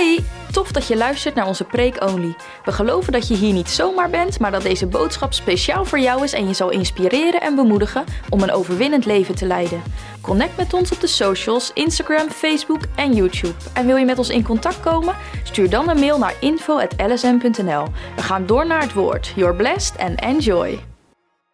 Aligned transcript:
Hey, 0.00 0.24
tof 0.52 0.72
dat 0.72 0.86
je 0.86 0.96
luistert 0.96 1.34
naar 1.34 1.46
onze 1.46 1.64
Preek 1.64 2.02
Only. 2.02 2.34
We 2.64 2.72
geloven 2.72 3.12
dat 3.12 3.28
je 3.28 3.34
hier 3.34 3.52
niet 3.52 3.68
zomaar 3.68 4.10
bent, 4.10 4.38
maar 4.38 4.50
dat 4.50 4.62
deze 4.62 4.86
boodschap 4.86 5.32
speciaal 5.32 5.84
voor 5.84 5.98
jou 5.98 6.24
is 6.24 6.32
en 6.32 6.48
je 6.48 6.54
zal 6.54 6.70
inspireren 6.70 7.40
en 7.40 7.54
bemoedigen 7.54 8.04
om 8.28 8.42
een 8.42 8.52
overwinnend 8.52 9.04
leven 9.04 9.34
te 9.34 9.46
leiden. 9.46 9.82
Connect 10.20 10.56
met 10.56 10.72
ons 10.72 10.92
op 10.92 11.00
de 11.00 11.06
socials, 11.06 11.72
Instagram, 11.72 12.28
Facebook 12.28 12.80
en 12.96 13.12
YouTube. 13.12 13.54
En 13.74 13.86
wil 13.86 13.96
je 13.96 14.04
met 14.04 14.18
ons 14.18 14.28
in 14.28 14.44
contact 14.44 14.80
komen? 14.80 15.16
Stuur 15.44 15.70
dan 15.70 15.88
een 15.88 16.00
mail 16.00 16.18
naar 16.18 16.34
info.lsm.nl. 16.40 17.84
We 18.16 18.22
gaan 18.22 18.46
door 18.46 18.66
naar 18.66 18.82
het 18.82 18.92
woord. 18.92 19.32
You're 19.36 19.56
blessed 19.56 19.98
and 19.98 20.20
enjoy. 20.20 20.80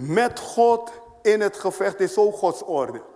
Met 0.02 0.40
God 0.40 0.92
in 1.22 1.40
het 1.40 1.56
gevecht 1.56 2.00
is 2.00 2.14
zo 2.14 2.30
Gods 2.30 2.64
orde. 2.64 3.15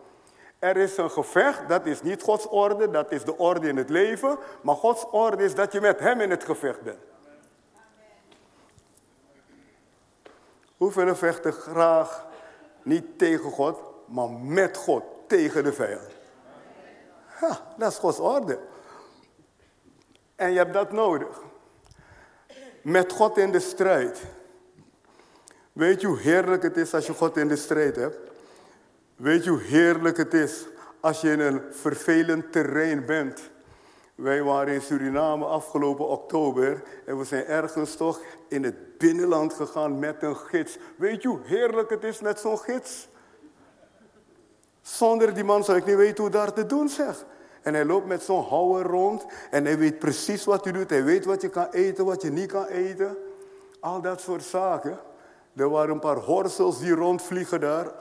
Er 0.61 0.77
is 0.77 0.97
een 0.97 1.11
gevecht, 1.11 1.69
dat 1.69 1.87
is 1.87 2.03
niet 2.03 2.23
Gods 2.23 2.49
orde, 2.49 2.91
dat 2.91 3.13
is 3.13 3.25
de 3.25 3.37
orde 3.37 3.69
in 3.69 3.77
het 3.77 3.91
leven. 3.91 4.39
Maar 4.63 4.75
Gods 4.75 5.07
orde 5.11 5.45
is 5.45 5.55
dat 5.55 5.73
je 5.73 5.81
met 5.81 6.01
Hem 6.01 6.21
in 6.21 6.31
het 6.31 6.45
gevecht 6.45 6.81
bent. 6.81 6.99
Hoeveel 10.77 11.17
vechten 11.17 11.53
graag 11.53 12.27
niet 12.83 13.19
tegen 13.19 13.51
God, 13.51 13.81
maar 14.07 14.31
met 14.31 14.77
God 14.77 15.03
tegen 15.27 15.65
de 15.65 15.73
vijand? 15.73 16.09
Ja, 17.41 17.61
dat 17.77 17.93
is 17.93 17.99
Gods 17.99 18.19
orde. 18.19 18.59
En 20.37 20.51
je 20.51 20.59
hebt 20.59 20.73
dat 20.73 20.93
nodig. 20.93 21.43
Met 22.83 23.13
God 23.13 23.39
in 23.39 23.53
de 23.53 23.61
strijd. 23.61 24.23
Weet 25.73 26.01
je 26.01 26.07
hoe 26.07 26.19
heerlijk 26.19 26.63
het 26.63 26.77
is 26.77 26.95
als 26.95 27.07
je 27.07 27.15
God 27.15 27.37
in 27.37 27.49
de 27.49 27.57
strijd 27.57 27.97
hebt? 27.97 28.30
Weet 29.21 29.45
je 29.45 29.51
hoe 29.51 29.61
heerlijk 29.61 30.17
het 30.17 30.35
is 30.35 30.67
als 31.01 31.21
je 31.21 31.31
in 31.31 31.41
een 31.41 31.63
vervelend 31.71 32.53
terrein 32.53 33.07
bent? 33.07 33.51
Wij 34.15 34.43
waren 34.43 34.75
in 34.75 34.81
Suriname 34.81 35.45
afgelopen 35.45 36.09
oktober 36.09 36.83
en 37.07 37.19
we 37.19 37.25
zijn 37.25 37.45
ergens 37.45 37.97
toch 37.97 38.21
in 38.49 38.65
het 38.65 38.99
binnenland 38.99 39.55
gegaan 39.55 39.99
met 39.99 40.23
een 40.23 40.37
gids. 40.37 40.79
Weet 40.97 41.23
je 41.23 41.29
hoe 41.29 41.41
heerlijk 41.43 41.91
het 41.91 42.05
is 42.05 42.21
met 42.21 42.41
zo'n 42.41 42.59
gids? 42.59 43.09
Zonder 44.83 45.35
die 45.35 45.45
man 45.45 45.65
zou 45.65 45.79
ik 45.79 45.87
niet 45.87 45.97
weten 45.97 46.23
hoe 46.23 46.33
daar 46.33 46.53
te 46.53 46.67
doen 46.67 46.89
zeg. 46.89 47.25
En 47.63 47.75
hij 47.75 47.85
loopt 47.85 48.07
met 48.07 48.23
zo'n 48.23 48.45
houwer 48.45 48.87
rond 48.87 49.25
en 49.51 49.65
hij 49.65 49.79
weet 49.79 49.99
precies 49.99 50.45
wat 50.45 50.65
hij 50.65 50.73
doet. 50.73 50.91
Hij 50.91 51.05
weet 51.05 51.25
wat 51.25 51.43
je 51.43 51.49
kan 51.49 51.69
eten, 51.71 52.05
wat 52.05 52.23
je 52.23 52.31
niet 52.31 52.53
kan 52.53 52.67
eten. 52.67 53.17
Al 53.81 54.01
dat 54.01 54.21
soort 54.21 54.43
zaken. 54.43 54.99
Er 55.57 55.71
waren 55.71 55.95
een 55.95 56.01
paar 56.01 56.17
horsels 56.17 56.79
die 56.79 56.95
rondvliegen 56.95 57.61
daar. 57.61 57.93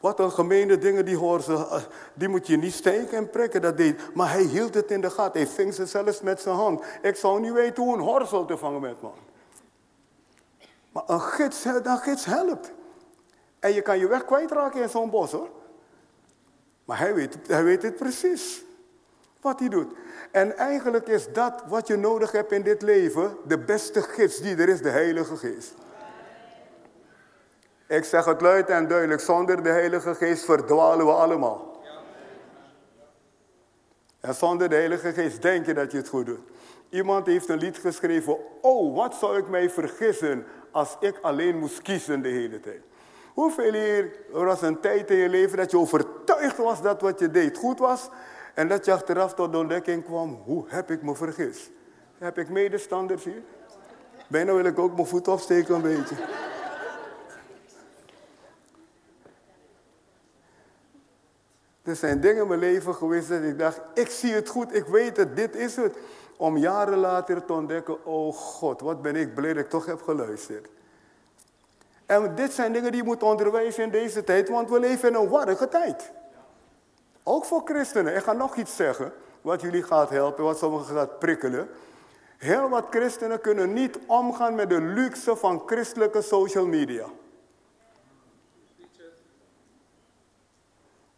Wat 0.00 0.18
een 0.18 0.30
gemene 0.30 0.78
dingen 0.78 1.04
die 1.04 1.16
horen 1.16 1.68
eh, 1.70 1.82
Die 2.14 2.28
moet 2.28 2.46
je 2.46 2.56
niet 2.56 2.72
steken 2.72 3.16
en 3.16 3.30
prikken, 3.30 3.62
dat 3.62 3.76
deed. 3.76 4.14
Maar 4.14 4.30
hij 4.30 4.42
hield 4.42 4.74
het 4.74 4.90
in 4.90 5.00
de 5.00 5.10
gaten. 5.10 5.40
Hij 5.40 5.50
ving 5.50 5.74
ze 5.74 5.86
zelfs 5.86 6.20
met 6.20 6.40
zijn 6.40 6.54
hand. 6.54 6.84
Ik 7.02 7.16
zou 7.16 7.40
niet 7.40 7.52
weten 7.52 7.82
hoe 7.82 7.94
een 7.94 8.00
horsel 8.00 8.44
te 8.44 8.56
vangen 8.56 8.80
met 8.80 9.00
man. 9.00 9.14
Maar 10.92 11.02
een 11.06 11.20
gids, 11.20 11.64
een 11.64 11.98
gids 11.98 12.24
helpt. 12.24 12.72
En 13.58 13.72
je 13.72 13.82
kan 13.82 13.98
je 13.98 14.08
weg 14.08 14.24
kwijtraken 14.24 14.82
in 14.82 14.88
zo'n 14.88 15.10
bos 15.10 15.32
hoor. 15.32 15.48
Maar 16.84 16.98
hij 16.98 17.14
weet, 17.14 17.38
hij 17.46 17.64
weet 17.64 17.82
het 17.82 17.96
precies. 17.96 18.64
Wat 19.40 19.58
hij 19.58 19.68
doet. 19.68 19.92
En 20.30 20.56
eigenlijk 20.56 21.08
is 21.08 21.32
dat 21.32 21.62
wat 21.68 21.86
je 21.86 21.96
nodig 21.96 22.32
hebt 22.32 22.52
in 22.52 22.62
dit 22.62 22.82
leven. 22.82 23.36
De 23.46 23.58
beste 23.58 24.02
gids 24.02 24.40
die 24.40 24.56
er 24.56 24.68
is, 24.68 24.82
de 24.82 24.88
Heilige 24.88 25.36
Geest. 25.36 25.74
Ik 27.90 28.04
zeg 28.04 28.24
het 28.24 28.40
luid 28.40 28.68
en 28.68 28.88
duidelijk, 28.88 29.20
zonder 29.20 29.62
de 29.62 29.68
Heilige 29.68 30.14
Geest 30.14 30.44
verdwalen 30.44 31.06
we 31.06 31.12
allemaal. 31.12 31.82
En 34.20 34.34
zonder 34.34 34.68
de 34.68 34.74
Heilige 34.74 35.12
Geest 35.12 35.42
denk 35.42 35.66
je 35.66 35.74
dat 35.74 35.92
je 35.92 35.96
het 35.96 36.08
goed 36.08 36.26
doet. 36.26 36.40
Iemand 36.88 37.26
heeft 37.26 37.48
een 37.48 37.58
lied 37.58 37.78
geschreven, 37.78 38.36
oh 38.60 38.96
wat 38.96 39.14
zou 39.14 39.38
ik 39.38 39.48
mij 39.48 39.70
vergissen 39.70 40.44
als 40.70 40.96
ik 41.00 41.18
alleen 41.20 41.58
moest 41.58 41.82
kiezen 41.82 42.22
de 42.22 42.28
hele 42.28 42.60
tijd. 42.60 42.80
Hoeveel 43.34 43.72
hier, 43.72 44.12
er 44.34 44.44
was 44.44 44.62
een 44.62 44.80
tijd 44.80 45.10
in 45.10 45.16
je 45.16 45.28
leven 45.28 45.56
dat 45.56 45.70
je 45.70 45.78
overtuigd 45.78 46.56
was 46.56 46.82
dat 46.82 47.00
wat 47.00 47.18
je 47.18 47.30
deed 47.30 47.56
goed 47.56 47.78
was. 47.78 48.08
En 48.54 48.68
dat 48.68 48.84
je 48.84 48.92
achteraf 48.92 49.34
tot 49.34 49.52
de 49.52 49.58
ontdekking 49.58 50.04
kwam, 50.04 50.42
hoe 50.44 50.64
heb 50.66 50.90
ik 50.90 51.02
me 51.02 51.14
vergist? 51.14 51.70
Heb 52.18 52.38
ik 52.38 52.48
medestanders 52.48 53.24
hier? 53.24 53.42
Bijna 54.28 54.54
wil 54.54 54.64
ik 54.64 54.78
ook 54.78 54.94
mijn 54.94 55.06
voet 55.06 55.28
opsteken 55.28 55.74
een 55.74 55.82
beetje. 55.82 56.16
Er 61.90 61.96
zijn 61.96 62.20
dingen 62.20 62.42
in 62.42 62.48
mijn 62.48 62.60
leven 62.60 62.94
geweest 62.94 63.28
dat 63.28 63.42
ik 63.42 63.58
dacht, 63.58 63.80
ik 63.94 64.10
zie 64.10 64.32
het 64.32 64.48
goed, 64.48 64.74
ik 64.74 64.86
weet 64.86 65.16
het, 65.16 65.36
dit 65.36 65.56
is 65.56 65.76
het. 65.76 65.96
Om 66.36 66.56
jaren 66.56 66.98
later 66.98 67.44
te 67.44 67.52
ontdekken, 67.52 68.04
oh 68.04 68.34
God, 68.34 68.80
wat 68.80 69.02
ben 69.02 69.16
ik 69.16 69.34
blij 69.34 69.52
dat 69.52 69.64
ik 69.64 69.70
toch 69.70 69.86
heb 69.86 70.02
geluisterd. 70.02 70.68
En 72.06 72.34
dit 72.34 72.52
zijn 72.52 72.72
dingen 72.72 72.92
die 72.92 73.00
je 73.00 73.06
moet 73.06 73.22
onderwijzen 73.22 73.84
in 73.84 73.90
deze 73.90 74.24
tijd, 74.24 74.48
want 74.48 74.70
we 74.70 74.80
leven 74.80 75.08
in 75.08 75.14
een 75.14 75.28
warrige 75.28 75.68
tijd. 75.68 76.10
Ook 77.22 77.44
voor 77.44 77.62
christenen. 77.64 78.16
Ik 78.16 78.22
ga 78.22 78.32
nog 78.32 78.56
iets 78.56 78.76
zeggen, 78.76 79.12
wat 79.40 79.60
jullie 79.60 79.82
gaat 79.82 80.10
helpen, 80.10 80.44
wat 80.44 80.58
sommigen 80.58 80.94
gaat 80.94 81.18
prikkelen. 81.18 81.68
Heel 82.36 82.68
wat 82.68 82.84
christenen 82.90 83.40
kunnen 83.40 83.72
niet 83.72 83.98
omgaan 84.06 84.54
met 84.54 84.70
de 84.70 84.80
luxe 84.80 85.36
van 85.36 85.62
christelijke 85.66 86.22
social 86.22 86.66
media. 86.66 87.06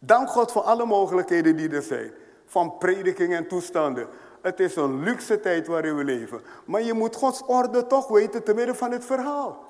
Dank 0.05 0.29
God 0.29 0.51
voor 0.51 0.61
alle 0.61 0.85
mogelijkheden 0.85 1.55
die 1.55 1.69
er 1.69 1.81
zijn. 1.81 2.11
Van 2.45 2.77
prediking 2.77 3.33
en 3.33 3.47
toestanden. 3.47 4.07
Het 4.41 4.59
is 4.59 4.75
een 4.75 5.03
luxe 5.03 5.39
tijd 5.39 5.67
waarin 5.67 5.95
we 5.95 6.03
leven. 6.03 6.41
Maar 6.65 6.81
je 6.81 6.93
moet 6.93 7.15
Gods 7.15 7.43
orde 7.45 7.87
toch 7.87 8.07
weten 8.07 8.43
te 8.43 8.53
midden 8.53 8.75
van 8.75 8.91
het 8.91 9.05
verhaal. 9.05 9.65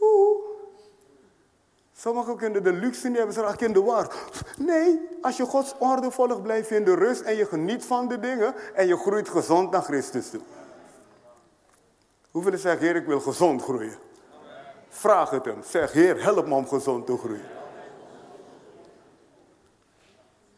Oeh. 0.00 0.38
Sommigen 1.92 2.36
kunnen 2.36 2.62
de 2.62 2.72
luxe 2.72 3.08
niet 3.08 3.16
hebben, 3.16 3.34
ze 3.34 3.40
raken 3.40 3.66
in 3.66 3.72
de 3.72 3.82
war. 3.82 4.14
Nee, 4.58 5.08
als 5.20 5.36
je 5.36 5.44
Gods 5.44 5.74
orde 5.78 6.10
volgt, 6.10 6.42
blijf 6.42 6.68
je 6.68 6.74
in 6.76 6.84
de 6.84 6.94
rust 6.94 7.20
en 7.20 7.36
je 7.36 7.46
geniet 7.46 7.84
van 7.84 8.08
de 8.08 8.18
dingen 8.18 8.54
en 8.74 8.86
je 8.86 8.96
groeit 8.96 9.28
gezond 9.28 9.70
naar 9.70 9.82
Christus 9.82 10.30
toe. 10.30 10.40
Hoeveel 12.30 12.58
zeggen, 12.58 12.86
Heer, 12.86 12.96
ik 12.96 13.06
wil 13.06 13.20
gezond 13.20 13.62
groeien? 13.62 14.08
Vraag 14.90 15.30
het 15.30 15.44
hem. 15.44 15.62
Zeg, 15.62 15.92
Heer, 15.92 16.22
help 16.22 16.46
me 16.46 16.54
om 16.54 16.68
gezond 16.68 17.06
te 17.06 17.16
groeien. 17.16 17.48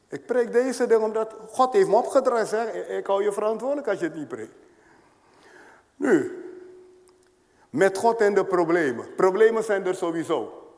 Ik 0.09 0.27
preek 0.27 0.53
deze 0.53 0.87
ding 0.87 1.03
omdat 1.03 1.35
God 1.51 1.73
heeft 1.73 1.89
me 1.89 1.97
opgedraaid. 1.97 2.49
Zeg. 2.49 2.73
Ik 2.75 3.07
hou 3.07 3.23
je 3.23 3.33
verantwoordelijk 3.33 3.89
als 3.89 3.99
je 3.99 4.05
het 4.05 4.15
niet 4.15 4.29
preekt. 4.29 4.55
Nu, 5.97 6.45
met 7.71 7.99
God 7.99 8.21
en 8.21 8.35
de 8.35 8.45
problemen. 8.45 9.15
Problemen 9.15 9.65
zijn 9.65 9.87
er 9.87 9.95
sowieso. 9.95 10.69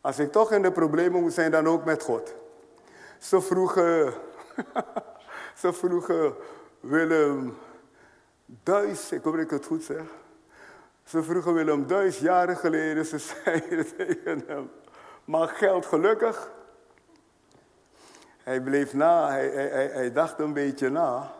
Als 0.00 0.18
ik 0.18 0.32
toch 0.32 0.52
in 0.52 0.62
de 0.62 0.72
problemen 0.72 1.22
moet 1.22 1.32
zijn, 1.32 1.50
dan 1.50 1.66
ook 1.66 1.84
met 1.84 2.02
God. 2.02 2.34
Ze 3.18 3.40
vroegen, 3.40 4.14
ze 5.60 5.72
vroegen 5.72 6.34
Willem 6.80 7.56
Duis, 8.62 9.12
ik 9.12 9.22
hoop 9.22 9.32
dat 9.32 9.42
ik 9.42 9.50
het 9.50 9.66
goed 9.66 9.82
zeg. 9.82 10.02
Ze 11.10 11.22
vroegen 11.22 11.54
Willem 11.54 11.86
duizend 11.86 12.24
jaren 12.24 12.56
geleden, 12.56 13.06
ze 13.06 13.18
zeiden 13.44 13.96
tegen 13.96 14.42
hem, 14.46 14.70
maar 15.24 15.48
geld 15.48 15.86
gelukkig? 15.86 16.50
Hij 18.42 18.60
bleef 18.60 18.94
na, 18.94 19.28
hij, 19.30 19.48
hij, 19.48 19.86
hij 19.86 20.12
dacht 20.12 20.38
een 20.38 20.52
beetje 20.52 20.90
na. 20.90 21.32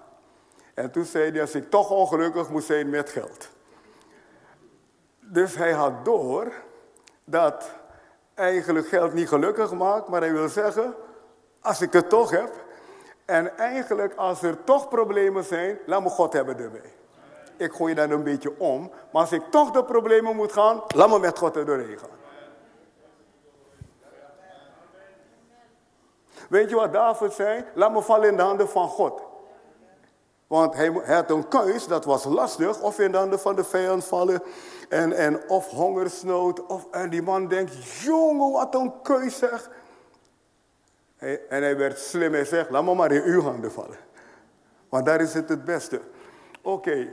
En 0.74 0.90
toen 0.90 1.04
zei 1.04 1.30
hij, 1.30 1.40
als 1.40 1.54
ik 1.54 1.70
toch 1.70 1.90
ongelukkig 1.90 2.48
moet 2.50 2.64
zijn 2.64 2.90
met 2.90 3.10
geld. 3.10 3.48
Dus 5.20 5.54
hij 5.54 5.72
had 5.72 6.04
door 6.04 6.52
dat 7.24 7.70
eigenlijk 8.34 8.88
geld 8.88 9.12
niet 9.12 9.28
gelukkig 9.28 9.72
maakt, 9.72 10.08
maar 10.08 10.20
hij 10.20 10.32
wil 10.32 10.48
zeggen, 10.48 10.94
als 11.60 11.80
ik 11.80 11.92
het 11.92 12.08
toch 12.08 12.30
heb, 12.30 12.52
en 13.24 13.58
eigenlijk 13.58 14.14
als 14.14 14.42
er 14.42 14.64
toch 14.64 14.88
problemen 14.88 15.44
zijn, 15.44 15.78
laat 15.86 16.02
me 16.02 16.08
God 16.08 16.32
hebben 16.32 16.58
erbij 16.58 16.98
ik 17.60 17.72
gooi 17.72 17.94
dat 17.94 18.10
een 18.10 18.22
beetje 18.22 18.58
om. 18.58 18.90
Maar 19.12 19.22
als 19.22 19.32
ik 19.32 19.42
toch 19.50 19.70
de 19.70 19.84
problemen 19.84 20.36
moet 20.36 20.52
gaan, 20.52 20.82
laat 20.94 21.08
me 21.08 21.18
met 21.18 21.38
God 21.38 21.56
er 21.56 21.66
doorheen 21.66 21.98
gaan. 21.98 22.18
Weet 26.48 26.70
je 26.70 26.74
wat 26.74 26.92
David 26.92 27.32
zei? 27.32 27.64
Laat 27.74 27.92
me 27.92 28.02
vallen 28.02 28.28
in 28.28 28.36
de 28.36 28.42
handen 28.42 28.68
van 28.68 28.88
God. 28.88 29.22
Want 30.46 30.74
hij, 30.74 30.88
had 30.88 31.30
een 31.30 31.48
keus, 31.48 31.86
dat 31.86 32.04
was 32.04 32.24
lastig. 32.24 32.80
Of 32.80 32.98
in 32.98 33.12
de 33.12 33.18
handen 33.18 33.40
van 33.40 33.56
de 33.56 33.64
vijand 33.64 34.04
vallen. 34.04 34.42
En, 34.88 35.12
en 35.12 35.48
of 35.48 35.68
hongersnood. 35.68 36.66
Of, 36.66 36.86
en 36.90 37.10
die 37.10 37.22
man 37.22 37.48
denkt, 37.48 37.84
jongen, 37.84 38.52
wat 38.52 38.74
een 38.74 38.92
keus 39.02 39.38
zeg. 39.38 39.70
en 41.48 41.62
hij 41.62 41.76
werd 41.76 41.98
slim 41.98 42.34
en 42.34 42.46
zegt, 42.46 42.70
laat 42.70 42.84
me 42.84 42.94
maar 42.94 43.12
in 43.12 43.22
uw 43.22 43.42
handen 43.42 43.72
vallen. 43.72 43.98
Want 44.88 45.06
daar 45.06 45.20
is 45.20 45.34
het 45.34 45.48
het 45.48 45.64
beste. 45.64 46.00
Oké, 46.62 47.08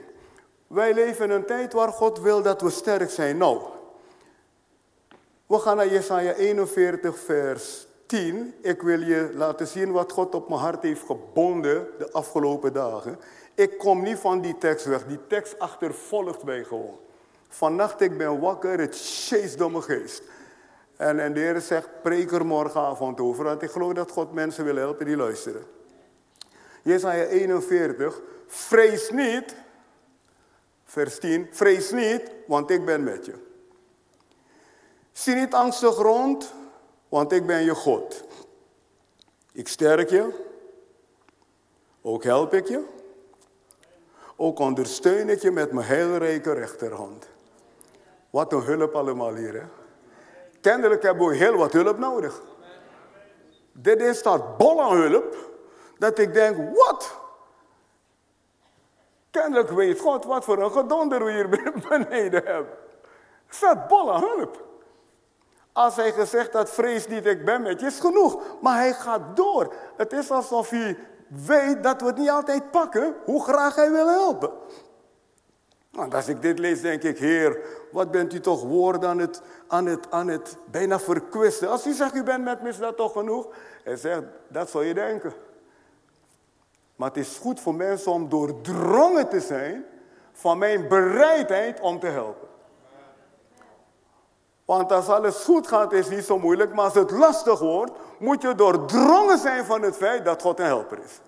wij 0.68 0.94
leven 0.94 1.26
in 1.26 1.32
een 1.32 1.46
tijd 1.46 1.74
waar 1.74 1.92
God 1.92 2.20
wil 2.20 2.42
dat 2.42 2.62
we 2.62 2.70
sterk 2.70 3.10
zijn. 3.10 3.38
Nou, 3.38 3.62
we 5.46 5.60
gaan 5.60 5.78
naar 5.78 5.90
Jesaja 5.90 6.34
41, 6.34 7.20
vers 7.20 7.88
10. 8.06 8.54
Ik 8.62 8.82
wil 8.82 9.00
je 9.00 9.32
laten 9.34 9.68
zien 9.68 9.92
wat 9.92 10.12
God 10.12 10.36
op 10.36 10.50
mijn 10.50 10.62
hart 10.62 10.84
heeft 10.84 11.06
gebonden 11.06 11.88
de 11.98 12.12
afgelopen 12.12 12.74
dagen. 12.74 13.20
Ik 13.56 13.78
kom 13.78 14.02
niet 14.02 14.18
van 14.18 14.42
die 14.42 14.58
tekst 14.58 14.86
weg. 14.86 15.06
Die 15.06 15.28
tekst 15.28 15.60
achtervolgt 15.60 16.44
mij 16.44 16.64
gewoon. 16.64 17.00
Vannacht 17.50 18.02
ik 18.02 18.18
ben 18.18 18.40
wakker, 18.40 18.80
het 18.80 18.96
sjeest 18.96 19.58
door 19.58 19.72
mijn 19.72 19.84
geest. 19.84 20.22
En, 20.98 21.20
en 21.20 21.34
de 21.34 21.40
Heer 21.40 21.62
zegt, 21.62 21.90
preek 22.02 22.32
er 22.32 22.46
morgenavond 22.46 23.20
over. 23.20 23.44
Want 23.44 23.62
ik 23.62 23.72
geloof 23.72 23.94
dat 23.94 24.12
God 24.12 24.34
mensen 24.34 24.66
wil 24.66 24.76
helpen 24.76 25.06
die 25.06 25.16
luisteren. 25.16 25.64
Jesaja 26.82 27.24
41, 27.24 28.22
vrees 28.48 29.10
niet, 29.10 29.56
vers 30.88 31.20
10, 31.20 31.48
vrees 31.52 31.92
niet, 31.92 32.32
want 32.46 32.70
ik 32.70 32.86
ben 32.86 33.04
met 33.04 33.26
je. 33.26 33.34
Zie 35.12 35.36
niet 35.36 35.54
angstig 35.54 35.96
rond, 35.96 36.54
want 37.10 37.32
ik 37.32 37.46
ben 37.46 37.64
je 37.64 37.76
God. 37.76 38.24
Ik 39.52 39.68
sterk 39.68 40.10
je, 40.10 40.30
ook 42.02 42.24
help 42.24 42.54
ik 42.54 42.68
je, 42.68 42.84
ook 44.36 44.60
ondersteun 44.60 45.30
ik 45.30 45.42
je 45.42 45.52
met 45.52 45.72
mijn 45.72 45.88
heilrijke 45.88 46.54
rechterhand. 46.54 47.28
Wat 48.30 48.54
een 48.54 48.62
hulp 48.62 48.96
allemaal 48.96 49.36
hier, 49.36 49.54
hè? 49.54 49.66
Kennelijk 50.62 51.04
hebben 51.04 51.28
we 51.28 51.36
heel 51.36 51.56
wat 51.56 51.74
hulp 51.74 51.98
nodig. 51.98 52.42
Dit 53.72 54.02
is 54.02 54.22
dat 54.22 54.58
bol 54.58 54.82
aan 54.82 54.98
hulp, 54.98 55.36
dat 55.98 56.18
ik 56.20 56.34
denk, 56.34 56.78
wat? 56.78 57.20
Kennelijk 59.38 59.70
weet 59.70 60.00
God 60.00 60.26
wat 60.26 60.44
voor 60.44 60.64
een 60.64 60.72
gedonder 60.72 61.26
we 61.26 61.32
hier 61.32 61.50
beneden 61.90 62.44
hebben. 62.46 62.74
Het 63.46 63.56
staat 63.56 63.88
bol 63.88 64.14
aan 64.14 64.22
hulp. 64.22 64.66
Als 65.72 65.96
hij 65.96 66.12
gezegd 66.12 66.54
had, 66.54 66.70
vrees 66.70 67.08
niet, 67.08 67.26
ik 67.26 67.46
ben 67.46 67.62
met 67.62 67.80
je, 67.80 67.86
is 67.86 68.00
genoeg. 68.00 68.42
Maar 68.62 68.76
hij 68.76 68.94
gaat 68.94 69.36
door. 69.36 69.74
Het 69.98 70.14
is 70.14 70.32
alsof 70.32 70.70
hij 70.70 70.98
weet 71.28 71.84
dat 71.84 72.02
we 72.02 72.08
het 72.08 72.18
niet 72.18 72.30
altijd 72.30 72.72
pakken, 72.72 73.16
hoe 73.26 73.44
graag 73.44 73.76
hij 73.76 73.92
wil 73.92 74.08
helpen. 74.08 74.52
Want 75.92 76.14
als 76.14 76.28
ik 76.28 76.42
dit 76.42 76.60
lees, 76.60 76.82
denk 76.82 77.04
ik, 77.04 77.18
Heer, 77.18 77.60
wat 77.92 78.12
bent 78.12 78.34
u 78.34 78.40
toch 78.40 78.64
woorden 78.64 79.10
aan 79.10 79.20
het, 79.20 79.42
aan 79.68 79.86
het, 79.86 80.12
aan 80.12 80.28
het 80.28 80.58
bijna 80.72 81.00
verkwisten. 81.00 81.70
Als 81.70 81.88
u 81.88 81.94
zegt, 81.94 82.16
u 82.16 82.24
bent 82.24 82.44
met 82.44 82.62
me, 82.62 82.70
is 82.70 82.78
dat 82.78 82.98
toch 82.98 83.12
genoeg? 83.12 83.48
Hij 83.84 83.96
zegt, 83.96 84.24
dat 84.48 84.70
zou 84.70 84.86
je 84.86 84.94
denken. 84.94 85.34
Maar 86.98 87.08
het 87.08 87.18
is 87.18 87.38
goed 87.42 87.60
voor 87.60 87.76
mensen 87.76 88.12
om 88.12 88.30
doordrongen 88.30 89.30
te 89.30 89.40
zijn 89.40 89.86
van 90.34 90.58
mijn 90.58 90.88
bereidheid 90.88 91.80
om 91.80 92.00
te 92.00 92.08
helpen. 92.08 92.48
Want 94.66 94.92
als 94.92 95.08
alles 95.08 95.44
goed 95.44 95.68
gaat, 95.68 95.92
is 95.92 96.06
het 96.06 96.16
niet 96.16 96.26
zo 96.26 96.40
moeilijk. 96.40 96.74
Maar 96.74 96.86
als 96.86 96.94
het 96.94 97.12
lastig 97.12 97.60
wordt, 97.60 97.92
moet 98.20 98.42
je 98.42 98.56
doordrongen 98.56 99.38
zijn 99.38 99.66
van 99.66 99.82
het 99.82 99.98
feit 99.98 100.26
dat 100.26 100.42
God 100.42 100.60
een 100.60 100.66
helper 100.66 100.98
is. 101.04 101.20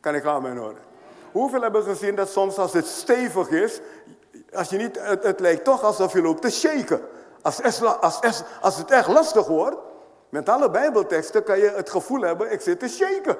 Kan 0.00 0.14
ik 0.14 0.24
aan 0.24 0.42
mijn 0.42 0.56
horen? 0.56 0.90
Hoeveel 1.32 1.62
hebben 1.62 1.82
gezien 1.82 2.14
dat 2.14 2.28
soms 2.28 2.58
als 2.58 2.72
het 2.72 2.86
stevig 2.86 3.48
is, 3.48 3.80
als 4.52 4.68
je 4.68 4.76
niet, 4.76 4.98
het, 5.00 5.40
lijkt 5.40 5.64
toch 5.64 5.82
alsof 5.82 6.12
je 6.12 6.22
loopt 6.22 6.42
te 6.42 6.50
shaken. 6.50 7.00
Als, 7.42 7.82
als, 8.00 8.42
als 8.60 8.76
het 8.76 8.90
echt 8.90 9.08
lastig 9.08 9.46
wordt, 9.46 9.76
met 10.28 10.48
alle 10.48 10.70
bijbelteksten 10.70 11.44
kan 11.44 11.58
je 11.58 11.72
het 11.76 11.90
gevoel 11.90 12.20
hebben, 12.20 12.52
ik 12.52 12.60
zit 12.60 12.78
te 12.80 12.88
shaken. 12.88 13.36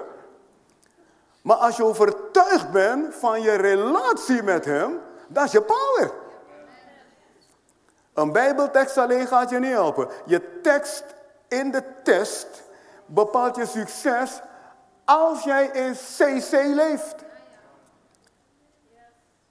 Maar 1.42 1.56
als 1.56 1.76
je 1.76 1.84
overtuigd 1.84 2.70
bent 2.70 3.14
van 3.14 3.42
je 3.42 3.52
relatie 3.52 4.42
met 4.42 4.64
hem, 4.64 5.00
dat 5.28 5.44
is 5.44 5.52
je 5.52 5.62
power. 5.62 6.12
Een 8.14 8.32
bijbeltekst 8.32 8.98
alleen 8.98 9.26
gaat 9.26 9.50
je 9.50 9.58
niet 9.58 9.72
helpen. 9.72 10.08
Je 10.24 10.60
tekst 10.60 11.04
in 11.48 11.70
de 11.70 11.82
test 12.02 12.62
bepaalt 13.06 13.56
je 13.56 13.66
succes 13.66 14.40
als 15.04 15.42
jij 15.42 15.66
in 15.66 15.92
CC 15.92 16.52
leeft. 16.52 17.14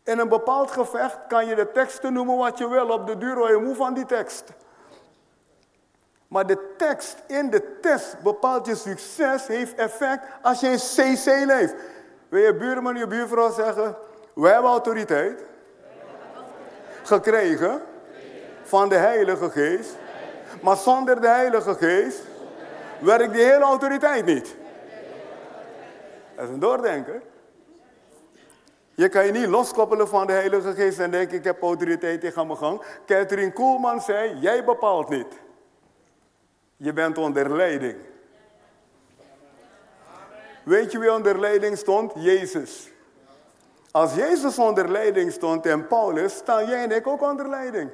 In 0.04 0.20
een 0.20 0.30
bepaald 0.30 0.72
gevecht 0.72 1.18
kan 1.28 1.46
je 1.46 1.56
de 1.56 1.72
teksten 1.72 2.14
noemen 2.14 2.38
wat 2.38 2.58
je 2.58 2.70
wil. 2.70 2.90
Op 2.90 3.08
de 3.08 3.18
duur 3.18 3.36
word 3.36 3.50
je 3.50 3.58
moe 3.58 3.76
van 3.76 3.94
die 3.94 4.06
tekst. 4.06 4.44
Maar 6.31 6.48
de 6.48 6.75
tekst 6.78 7.18
in 7.28 7.50
de 7.50 7.80
test 7.80 8.22
bepaalt 8.22 8.66
je 8.66 8.75
succes, 8.75 9.48
heeft 9.48 9.75
effect 9.75 10.24
als 10.42 10.60
je 10.60 10.68
in 10.68 10.78
CC 10.78 11.45
leeft. 11.45 11.75
Wil 12.30 12.42
je 12.42 12.56
buurman, 12.56 12.95
je 12.95 13.07
buurvrouw 13.07 13.51
zeggen, 13.51 13.95
wij 14.33 14.51
hebben 14.51 14.72
autoriteit 14.72 15.44
gekregen 17.04 17.81
van 18.63 18.89
de 18.89 18.95
Heilige 18.95 19.50
Geest. 19.50 19.98
Maar 20.62 20.78
zonder 20.78 21.22
de 21.22 21.28
Heilige 21.28 21.74
Geest 21.74 22.22
werkt 23.00 23.33
die 23.33 23.44
hele 23.44 23.63
autoriteit 23.63 24.25
niet. 24.25 24.56
Dat 26.36 26.45
is 26.45 26.51
een 26.51 26.60
doordenken. 26.60 27.22
Je 28.94 29.10
kan 29.10 29.25
je 29.25 29.31
niet 29.31 29.48
loskoppelen 29.48 30.07
van 30.07 30.28
de 30.28 30.33
Heilige 30.33 30.74
Geest 30.74 31.00
en 31.00 31.12
denken, 31.12 31.38
ik 31.38 31.44
heb 31.44 31.62
autoriteit, 31.62 32.24
ik 32.24 32.33
ga 32.33 32.44
mijn 32.44 32.57
gang. 32.57 32.81
Catherine 33.06 33.54
Koelman 33.54 34.01
zei, 34.01 34.38
jij 34.39 34.63
bepaalt 34.63 35.10
niet. 35.10 35.50
Je 36.83 36.94
bent 36.94 37.18
onder 37.18 37.56
leiding. 37.56 37.95
Weet 40.63 40.92
je 40.92 41.00
wie 41.00 41.13
onder 41.13 41.39
leiding 41.39 41.78
stond? 41.78 42.12
Jezus. 42.16 42.89
Als 43.92 44.16
Jezus 44.16 44.57
onder 44.57 44.92
leiding 44.92 45.31
stond 45.31 45.66
en 45.66 45.88
Paulus, 45.88 46.36
staan 46.36 46.66
jij 46.66 46.83
en 46.83 46.92
ik 46.92 47.07
ook 47.07 47.22
onder 47.22 47.50
leiding. 47.50 47.89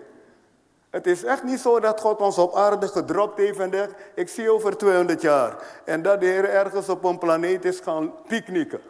Het 0.89 1.07
is 1.07 1.24
echt 1.24 1.44
niet 1.44 1.60
zo 1.60 1.80
dat 1.80 2.01
God 2.01 2.19
ons 2.19 2.38
op 2.38 2.56
aarde 2.56 2.88
gedropt 2.88 3.38
heeft 3.38 3.60
en 3.60 3.69
denkt, 3.69 3.94
ik 4.16 4.30
zie 4.30 4.51
over 4.51 4.78
200 4.78 5.22
jaar. 5.22 5.81
En 5.86 6.01
dat 6.01 6.19
de 6.19 6.25
Heer 6.25 6.50
ergens 6.50 6.89
op 6.89 7.04
een 7.04 7.18
planeet 7.18 7.66
is 7.66 7.80
gaan 7.80 8.13
picknicken. 8.28 8.81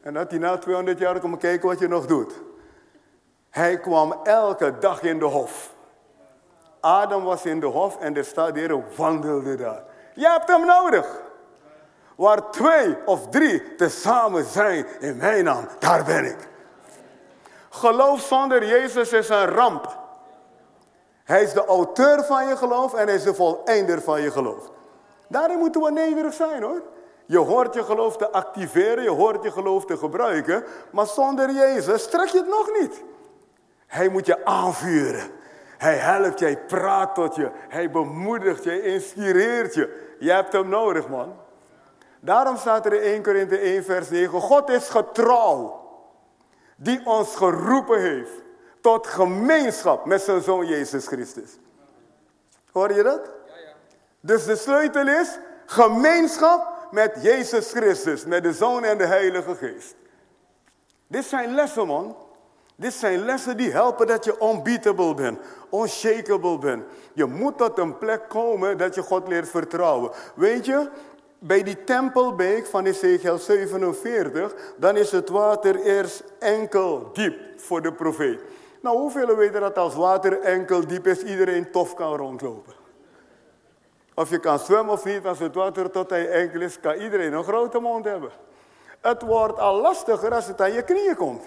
En 0.00 0.14
dat 0.14 0.30
hij 0.30 0.38
na 0.38 0.58
200 0.58 0.98
jaar 0.98 1.20
komt 1.20 1.38
kijken 1.38 1.68
wat 1.68 1.78
je 1.78 1.88
nog 1.88 2.06
doet. 2.06 2.32
Hij 3.50 3.78
kwam 3.78 4.20
elke 4.24 4.78
dag 4.78 5.02
in 5.02 5.18
de 5.18 5.24
hof. 5.24 5.78
Adam 6.80 7.24
was 7.24 7.44
in 7.44 7.60
de 7.60 7.66
hof 7.66 7.98
en 7.98 8.12
de 8.12 8.50
Heer 8.52 8.82
wandelde 8.96 9.56
daar. 9.56 9.82
Je 10.14 10.28
hebt 10.28 10.48
hem 10.48 10.66
nodig. 10.66 11.20
Waar 12.16 12.50
twee 12.50 12.96
of 13.04 13.28
drie 13.28 13.74
tezamen 13.74 14.44
zijn 14.44 14.86
in 15.00 15.16
mijn 15.16 15.44
naam, 15.44 15.66
daar 15.78 16.04
ben 16.04 16.24
ik. 16.24 16.48
Geloof 17.70 18.20
zonder 18.20 18.66
Jezus 18.66 19.12
is 19.12 19.28
een 19.28 19.46
ramp. 19.46 19.98
Hij 21.24 21.42
is 21.42 21.52
de 21.52 21.64
auteur 21.64 22.24
van 22.24 22.48
je 22.48 22.56
geloof 22.56 22.94
en 22.94 23.06
hij 23.06 23.16
is 23.16 23.22
de 23.22 23.34
voleinder 23.34 24.02
van 24.02 24.20
je 24.20 24.30
geloof. 24.30 24.70
Daarin 25.28 25.58
moeten 25.58 25.82
we 25.82 25.90
nederig 25.90 26.32
zijn 26.34 26.62
hoor. 26.62 26.82
Je 27.26 27.38
hoort 27.38 27.74
je 27.74 27.84
geloof 27.84 28.16
te 28.16 28.30
activeren, 28.30 29.02
je 29.02 29.10
hoort 29.10 29.42
je 29.42 29.50
geloof 29.50 29.84
te 29.84 29.96
gebruiken, 29.96 30.64
maar 30.92 31.06
zonder 31.06 31.50
Jezus 31.50 32.06
trek 32.06 32.28
je 32.28 32.38
het 32.38 32.48
nog 32.48 32.70
niet. 32.80 33.02
Hij 33.86 34.08
moet 34.08 34.26
je 34.26 34.44
aanvuren. 34.44 35.30
Hij 35.80 35.96
helpt 35.96 36.38
je, 36.38 36.44
hij 36.44 36.58
praat 36.58 37.14
tot 37.14 37.34
je, 37.34 37.50
hij 37.68 37.90
bemoedigt 37.90 38.64
je, 38.64 38.70
hij 38.70 38.80
inspireert 38.80 39.74
je. 39.74 40.14
Je 40.18 40.30
hebt 40.30 40.52
hem 40.52 40.68
nodig, 40.68 41.08
man. 41.08 41.36
Daarom 42.20 42.56
staat 42.56 42.86
er 42.86 42.92
in 42.92 43.12
1 43.12 43.22
Korinthe 43.22 43.58
1 43.58 43.84
vers 43.84 44.10
9, 44.10 44.40
God 44.40 44.68
is 44.68 44.88
getrouw, 44.88 45.80
die 46.76 47.06
ons 47.06 47.36
geroepen 47.36 48.00
heeft 48.00 48.42
tot 48.80 49.06
gemeenschap 49.06 50.04
met 50.04 50.22
zijn 50.22 50.42
Zoon 50.42 50.66
Jezus 50.66 51.06
Christus. 51.06 51.58
Hoor 52.72 52.94
je 52.94 53.02
dat? 53.02 53.30
Ja, 53.46 53.54
ja. 53.54 53.72
Dus 54.20 54.44
de 54.44 54.56
sleutel 54.56 55.08
is 55.08 55.38
gemeenschap 55.66 56.88
met 56.90 57.18
Jezus 57.20 57.70
Christus, 57.70 58.24
met 58.24 58.42
de 58.42 58.52
Zoon 58.52 58.84
en 58.84 58.98
de 58.98 59.06
Heilige 59.06 59.54
Geest. 59.54 59.94
Dit 61.06 61.24
zijn 61.24 61.54
lessen, 61.54 61.86
man. 61.86 62.16
Dit 62.80 62.92
zijn 62.92 63.24
lessen 63.24 63.56
die 63.56 63.72
helpen 63.72 64.06
dat 64.06 64.24
je 64.24 64.36
unbeatable 64.40 65.14
bent, 65.14 65.38
unshakable 65.72 66.58
bent. 66.58 66.84
Je 67.12 67.24
moet 67.24 67.58
tot 67.58 67.78
een 67.78 67.98
plek 67.98 68.28
komen 68.28 68.78
dat 68.78 68.94
je 68.94 69.02
God 69.02 69.28
leert 69.28 69.48
vertrouwen. 69.48 70.10
Weet 70.34 70.64
je, 70.66 70.88
bij 71.38 71.62
die 71.62 71.84
tempelbeek 71.84 72.66
van 72.66 72.84
Ezekiel 72.84 73.38
47, 73.38 74.54
dan 74.76 74.96
is 74.96 75.10
het 75.10 75.28
water 75.28 75.80
eerst 75.80 76.24
enkel 76.38 77.10
diep 77.12 77.38
voor 77.56 77.82
de 77.82 77.92
profeet. 77.92 78.40
Nou, 78.82 78.98
hoeveel 78.98 79.36
weten 79.36 79.60
dat 79.60 79.78
als 79.78 79.94
water 79.94 80.40
enkel 80.40 80.86
diep 80.86 81.06
is, 81.06 81.22
iedereen 81.22 81.70
tof 81.70 81.94
kan 81.94 82.16
rondlopen? 82.16 82.74
Of 84.14 84.30
je 84.30 84.38
kan 84.38 84.58
zwemmen 84.58 84.94
of 84.94 85.04
niet, 85.04 85.26
als 85.26 85.38
het 85.38 85.54
water 85.54 85.90
tot 85.90 86.10
hij 86.10 86.28
enkel 86.28 86.60
is, 86.60 86.80
kan 86.80 86.94
iedereen 86.94 87.32
een 87.32 87.44
grote 87.44 87.78
mond 87.78 88.04
hebben. 88.04 88.30
Het 89.00 89.22
wordt 89.22 89.58
al 89.58 89.80
lastiger 89.80 90.34
als 90.34 90.46
het 90.46 90.60
aan 90.60 90.72
je 90.72 90.82
knieën 90.82 91.16
komt. 91.16 91.42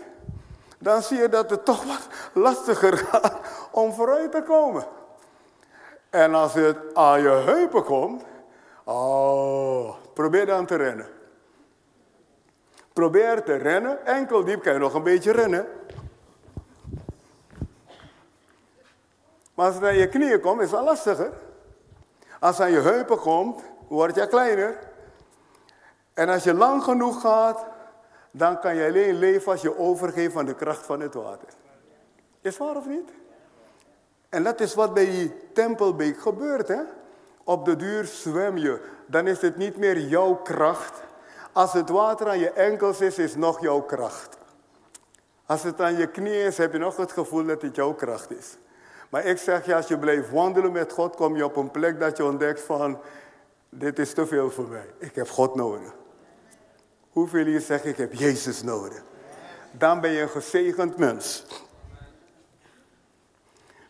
Dan 0.84 1.02
zie 1.02 1.18
je 1.18 1.30
dat 1.30 1.50
het 1.50 1.66
toch 1.66 1.84
wat 1.84 2.08
lastiger 2.34 2.98
gaat 2.98 3.40
om 3.72 3.94
vooruit 3.94 4.32
te 4.32 4.42
komen. 4.42 4.86
En 6.10 6.34
als 6.34 6.54
het 6.54 6.78
aan 6.94 7.22
je 7.22 7.30
heupen 7.30 7.84
komt, 7.84 8.24
oh, 8.84 9.96
probeer 10.14 10.46
dan 10.46 10.66
te 10.66 10.76
rennen. 10.76 11.08
Probeer 12.94 13.44
te 13.44 13.56
rennen, 13.56 14.06
enkel 14.06 14.44
diep 14.44 14.64
kan 14.64 14.74
je 14.74 14.80
nog 14.80 14.94
een 14.94 15.04
beetje 15.04 15.32
rennen. 15.32 15.68
Maar 19.54 19.66
als 19.66 19.76
het 19.76 19.84
aan 19.84 19.96
je 19.96 20.10
knieën 20.10 20.40
komt, 20.40 20.62
is 20.62 20.74
al 20.74 20.84
lastiger. 20.84 21.32
Als 22.40 22.58
het 22.58 22.66
aan 22.66 22.72
je 22.72 22.80
heupen 22.80 23.20
komt, 23.20 23.62
word 23.88 24.16
je 24.16 24.28
kleiner. 24.28 24.78
En 26.14 26.30
als 26.30 26.44
je 26.44 26.54
lang 26.54 26.84
genoeg 26.84 27.22
gaat, 27.22 27.66
dan 28.36 28.60
kan 28.60 28.76
je 28.76 28.88
alleen 28.88 29.18
leven 29.18 29.52
als 29.52 29.62
je 29.62 29.78
overgeeft 29.78 30.36
aan 30.36 30.46
de 30.46 30.56
kracht 30.56 30.86
van 30.86 31.00
het 31.00 31.14
water. 31.14 31.48
Is 32.42 32.58
waar 32.58 32.76
of 32.76 32.88
niet? 32.88 33.10
En 34.30 34.44
dat 34.44 34.60
is 34.60 34.74
wat 34.74 34.94
bij 34.94 35.06
die 35.06 35.34
tempelbeek 35.54 36.20
gebeurt. 36.20 36.68
Hè? 36.68 36.82
Op 37.44 37.66
de 37.66 37.76
duur 37.76 38.06
zwem 38.06 38.58
je. 38.58 38.82
Dan 39.06 39.28
is 39.28 39.42
het 39.42 39.58
niet 39.58 39.78
meer 39.78 40.00
jouw 40.00 40.36
kracht. 40.36 41.04
Als 41.52 41.74
het 41.74 41.90
water 41.90 42.28
aan 42.28 42.40
je 42.40 42.52
enkels 42.52 43.02
is, 43.02 43.18
is 43.18 43.36
nog 43.36 43.62
jouw 43.62 43.82
kracht. 43.82 44.38
Als 45.46 45.64
het 45.64 45.82
aan 45.82 45.98
je 45.98 46.08
knieën 46.08 46.46
is, 46.46 46.58
heb 46.58 46.72
je 46.74 46.80
nog 46.80 46.98
het 46.98 47.12
gevoel 47.12 47.46
dat 47.46 47.62
het 47.62 47.76
jouw 47.76 47.94
kracht 47.94 48.32
is. 48.32 48.58
Maar 49.10 49.26
ik 49.26 49.38
zeg 49.38 49.66
je, 49.66 49.76
als 49.76 49.88
je 49.88 49.98
blijft 49.98 50.32
wandelen 50.32 50.72
met 50.72 50.92
God, 50.92 51.16
kom 51.16 51.36
je 51.36 51.46
op 51.46 51.56
een 51.56 51.72
plek 51.72 52.00
dat 52.00 52.18
je 52.18 52.26
ontdekt 52.26 52.62
van, 52.62 53.00
dit 53.70 54.00
is 54.00 54.14
te 54.14 54.28
veel 54.28 54.50
voor 54.50 54.68
mij. 54.68 54.90
Ik 54.98 55.16
heb 55.16 55.30
God 55.30 55.56
nodig. 55.56 55.94
Hoeveel 57.14 57.46
hier 57.46 57.62
zeggen, 57.62 57.90
ik 57.90 57.98
heb 57.98 58.14
Jezus 58.14 58.62
nodig. 58.62 59.02
Dan 59.72 60.02
ben 60.02 60.12
je 60.12 60.22
een 60.22 60.30
gezegend 60.30 60.98
mens. 60.98 61.46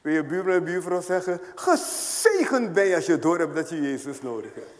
Wil 0.02 0.14
je 0.14 0.24
buurman 0.24 0.54
en 0.54 0.64
buurvrouw 0.64 1.02
zeggen, 1.02 1.40
gezegend 1.56 2.74
ben 2.74 2.86
je 2.86 2.96
als 2.96 3.06
je 3.06 3.20
door 3.20 3.40
hebt 3.40 3.56
dat 3.56 3.70
je 3.70 3.82
Jezus 3.82 4.22
nodig 4.22 4.54
hebt. 4.54 4.72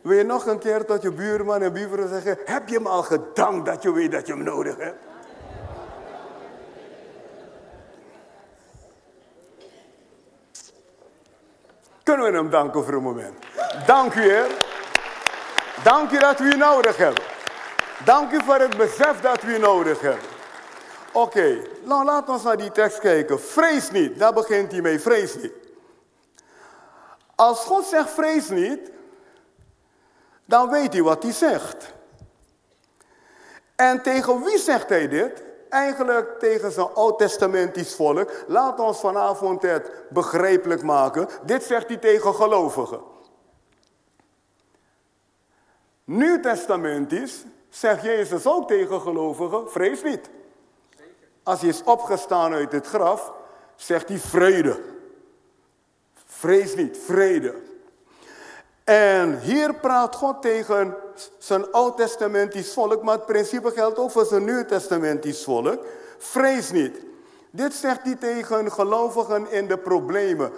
Wil 0.00 0.16
je 0.16 0.24
nog 0.24 0.46
een 0.46 0.58
keer 0.58 0.84
tot 0.84 1.02
je 1.02 1.12
buurman 1.12 1.62
en 1.62 1.72
buurvrouw 1.72 2.08
zeggen, 2.08 2.38
heb 2.44 2.68
je 2.68 2.74
hem 2.74 2.86
al 2.86 3.02
gedankt 3.02 3.66
dat 3.66 3.82
je 3.82 3.92
weet 3.92 4.12
dat 4.12 4.26
je 4.26 4.32
hem 4.32 4.42
nodig 4.42 4.76
hebt? 4.76 4.98
Kunnen 12.02 12.32
we 12.32 12.36
hem 12.36 12.50
danken 12.50 12.84
voor 12.84 12.94
een 12.94 13.02
moment? 13.02 13.34
Dank 13.86 14.14
u, 14.14 14.20
Heer. 14.20 14.46
Dank 15.82 16.10
u 16.10 16.18
dat 16.18 16.38
we 16.38 16.44
u 16.44 16.56
nodig 16.56 16.96
hebben. 16.96 17.22
Dank 18.04 18.32
u 18.32 18.40
voor 18.44 18.58
het 18.58 18.76
besef 18.76 19.20
dat 19.20 19.42
we 19.42 19.54
u 19.54 19.58
nodig 19.58 20.00
hebben. 20.00 20.28
Oké, 21.12 21.62
nou 21.82 22.04
laten 22.04 22.34
we 22.34 22.40
naar 22.44 22.56
die 22.56 22.72
tekst 22.72 22.98
kijken. 22.98 23.40
Vrees 23.40 23.90
niet, 23.90 24.18
daar 24.18 24.32
begint 24.32 24.72
hij 24.72 24.80
mee. 24.80 25.00
Vrees 25.00 25.34
niet. 25.34 25.52
Als 27.34 27.60
God 27.60 27.84
zegt 27.84 28.10
vrees 28.10 28.48
niet, 28.48 28.90
dan 30.44 30.70
weet 30.70 30.92
hij 30.92 31.02
wat 31.02 31.22
hij 31.22 31.32
zegt. 31.32 31.92
En 33.76 34.02
tegen 34.02 34.42
wie 34.42 34.58
zegt 34.58 34.88
hij 34.88 35.08
dit? 35.08 35.42
Eigenlijk 35.68 36.38
tegen 36.38 36.72
zijn 36.72 36.94
oud-testamentisch 36.94 37.94
volk. 37.94 38.30
Laat 38.46 38.80
ons 38.80 39.00
vanavond 39.00 39.62
het 39.62 39.90
begrijpelijk 40.10 40.82
maken. 40.82 41.28
Dit 41.42 41.62
zegt 41.62 41.88
hij 41.88 41.96
tegen 41.96 42.34
gelovigen. 42.34 43.13
Nieuw-testamentisch 46.04 47.44
zegt 47.70 48.02
Jezus 48.02 48.46
ook 48.46 48.68
tegen 48.68 49.00
gelovigen, 49.00 49.70
vrees 49.70 50.02
niet. 50.02 50.30
Als 51.42 51.60
hij 51.60 51.68
is 51.68 51.82
opgestaan 51.84 52.52
uit 52.52 52.72
het 52.72 52.86
graf, 52.86 53.32
zegt 53.76 54.08
hij 54.08 54.18
vrede. 54.18 54.80
Vrees 56.26 56.74
niet, 56.74 56.98
vrede. 57.04 57.54
En 58.84 59.40
hier 59.40 59.74
praat 59.74 60.16
God 60.16 60.42
tegen 60.42 60.94
zijn 61.38 61.72
oud-testamentisch 61.72 62.72
volk, 62.72 63.02
maar 63.02 63.14
het 63.14 63.26
principe 63.26 63.70
geldt 63.70 63.98
ook 63.98 64.10
voor 64.10 64.24
zijn 64.24 64.44
nieuw-testamentisch 64.44 65.44
volk. 65.44 65.84
Vrees 66.18 66.70
niet. 66.70 67.00
Dit 67.50 67.74
zegt 67.74 68.02
hij 68.02 68.14
tegen 68.14 68.72
gelovigen 68.72 69.50
in 69.50 69.68
de 69.68 69.78
problemen. 69.78 70.52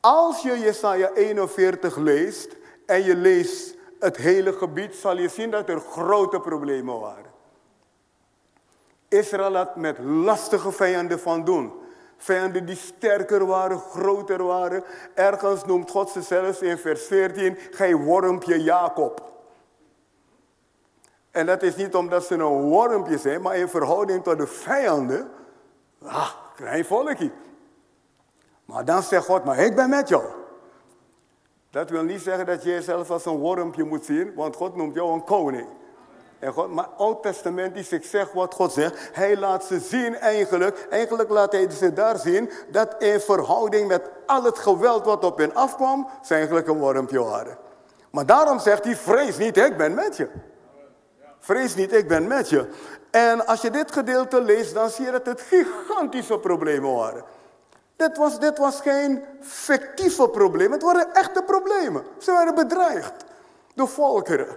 Als 0.00 0.42
je 0.42 0.58
Jesaja 0.58 1.10
41 1.14 1.96
leest 1.96 2.48
en 2.86 3.04
je 3.04 3.16
leest 3.16 3.73
het 4.04 4.16
hele 4.16 4.52
gebied, 4.52 4.94
zal 4.94 5.18
je 5.18 5.28
zien 5.28 5.50
dat 5.50 5.68
er 5.68 5.80
grote 5.80 6.40
problemen 6.40 7.00
waren. 7.00 7.32
Israël 9.08 9.54
had 9.54 9.76
met 9.76 9.98
lastige 9.98 10.72
vijanden 10.72 11.20
van 11.20 11.44
doen. 11.44 11.72
Vijanden 12.16 12.66
die 12.66 12.76
sterker 12.76 13.46
waren, 13.46 13.78
groter 13.78 14.42
waren. 14.42 14.84
Ergens 15.14 15.64
noemt 15.64 15.90
God 15.90 16.10
ze 16.10 16.22
zelfs 16.22 16.60
in 16.60 16.78
vers 16.78 17.04
14, 17.04 17.58
gij 17.70 17.94
wormpje 17.94 18.62
Jacob. 18.62 19.32
En 21.30 21.46
dat 21.46 21.62
is 21.62 21.76
niet 21.76 21.94
omdat 21.94 22.24
ze 22.24 22.34
een 22.34 22.62
wormpje 22.62 23.18
zijn, 23.18 23.42
maar 23.42 23.56
in 23.56 23.68
verhouding 23.68 24.22
tot 24.22 24.38
de 24.38 24.46
vijanden. 24.46 25.30
Ah, 26.02 26.30
klein 26.56 26.84
volkje. 26.84 27.30
Maar 28.64 28.84
dan 28.84 29.02
zegt 29.02 29.24
God, 29.24 29.44
maar 29.44 29.58
ik 29.58 29.74
ben 29.74 29.88
met 29.88 30.08
jou. 30.08 30.24
Dat 31.74 31.90
wil 31.90 32.02
niet 32.02 32.20
zeggen 32.20 32.46
dat 32.46 32.62
je 32.62 32.70
jezelf 32.70 33.10
als 33.10 33.24
een 33.24 33.38
wormpje 33.38 33.84
moet 33.84 34.04
zien, 34.04 34.32
want 34.34 34.56
God 34.56 34.76
noemt 34.76 34.94
jou 34.94 35.12
een 35.12 35.24
koning. 35.24 35.66
En 36.38 36.52
God, 36.52 36.70
maar 36.70 36.88
Oud 36.96 37.22
Testament 37.22 37.76
is, 37.76 37.92
ik 37.92 38.04
zeg 38.04 38.32
wat 38.32 38.54
God 38.54 38.72
zegt, 38.72 39.10
hij 39.12 39.36
laat 39.36 39.64
ze 39.64 39.80
zien 39.80 40.16
eigenlijk, 40.16 40.86
eigenlijk 40.90 41.28
laat 41.28 41.52
hij 41.52 41.70
ze 41.70 41.92
daar 41.92 42.18
zien, 42.18 42.50
dat 42.70 42.94
in 42.98 43.20
verhouding 43.20 43.88
met 43.88 44.10
al 44.26 44.42
het 44.42 44.58
geweld 44.58 45.04
wat 45.04 45.24
op 45.24 45.38
hen 45.38 45.54
afkwam, 45.54 46.08
ze 46.22 46.34
eigenlijk 46.34 46.66
een 46.66 46.78
wormpje 46.78 47.22
waren. 47.22 47.58
Maar 48.10 48.26
daarom 48.26 48.58
zegt 48.58 48.84
hij, 48.84 48.96
vrees 48.96 49.36
niet, 49.36 49.56
ik 49.56 49.76
ben 49.76 49.94
met 49.94 50.16
je. 50.16 50.28
Vrees 51.38 51.74
niet, 51.74 51.92
ik 51.92 52.08
ben 52.08 52.26
met 52.26 52.48
je. 52.48 52.68
En 53.10 53.46
als 53.46 53.60
je 53.60 53.70
dit 53.70 53.92
gedeelte 53.92 54.42
leest, 54.42 54.74
dan 54.74 54.90
zie 54.90 55.04
je 55.04 55.10
dat 55.10 55.26
het 55.26 55.40
gigantische 55.40 56.38
problemen 56.38 56.94
waren. 56.94 57.24
Dit 57.96 58.16
was, 58.16 58.38
dit 58.38 58.58
was 58.58 58.80
geen 58.80 59.24
fictieve 59.40 60.28
probleem, 60.28 60.72
het 60.72 60.82
waren 60.82 61.14
echte 61.14 61.42
problemen. 61.42 62.04
Ze 62.18 62.32
werden 62.32 62.54
bedreigd 62.54 63.24
door 63.74 63.88
volkeren. 63.88 64.56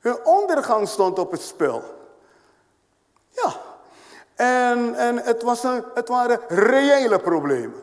Hun 0.00 0.24
ondergang 0.24 0.88
stond 0.88 1.18
op 1.18 1.30
het 1.30 1.42
spel. 1.42 1.82
Ja. 3.30 3.52
En, 4.34 4.94
en 4.94 5.16
het, 5.16 5.42
was 5.42 5.62
een, 5.62 5.84
het 5.94 6.08
waren 6.08 6.40
reële 6.48 7.18
problemen. 7.18 7.82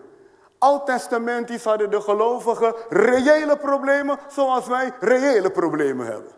Oud-testamentisch 0.57 1.63
hadden 1.63 1.89
de 1.89 2.01
gelovigen 2.01 2.73
reële 2.89 3.57
problemen 3.57 4.19
zoals 4.27 4.67
wij 4.67 4.93
reële 4.99 5.51
problemen 5.51 6.05
hebben. 6.05 6.31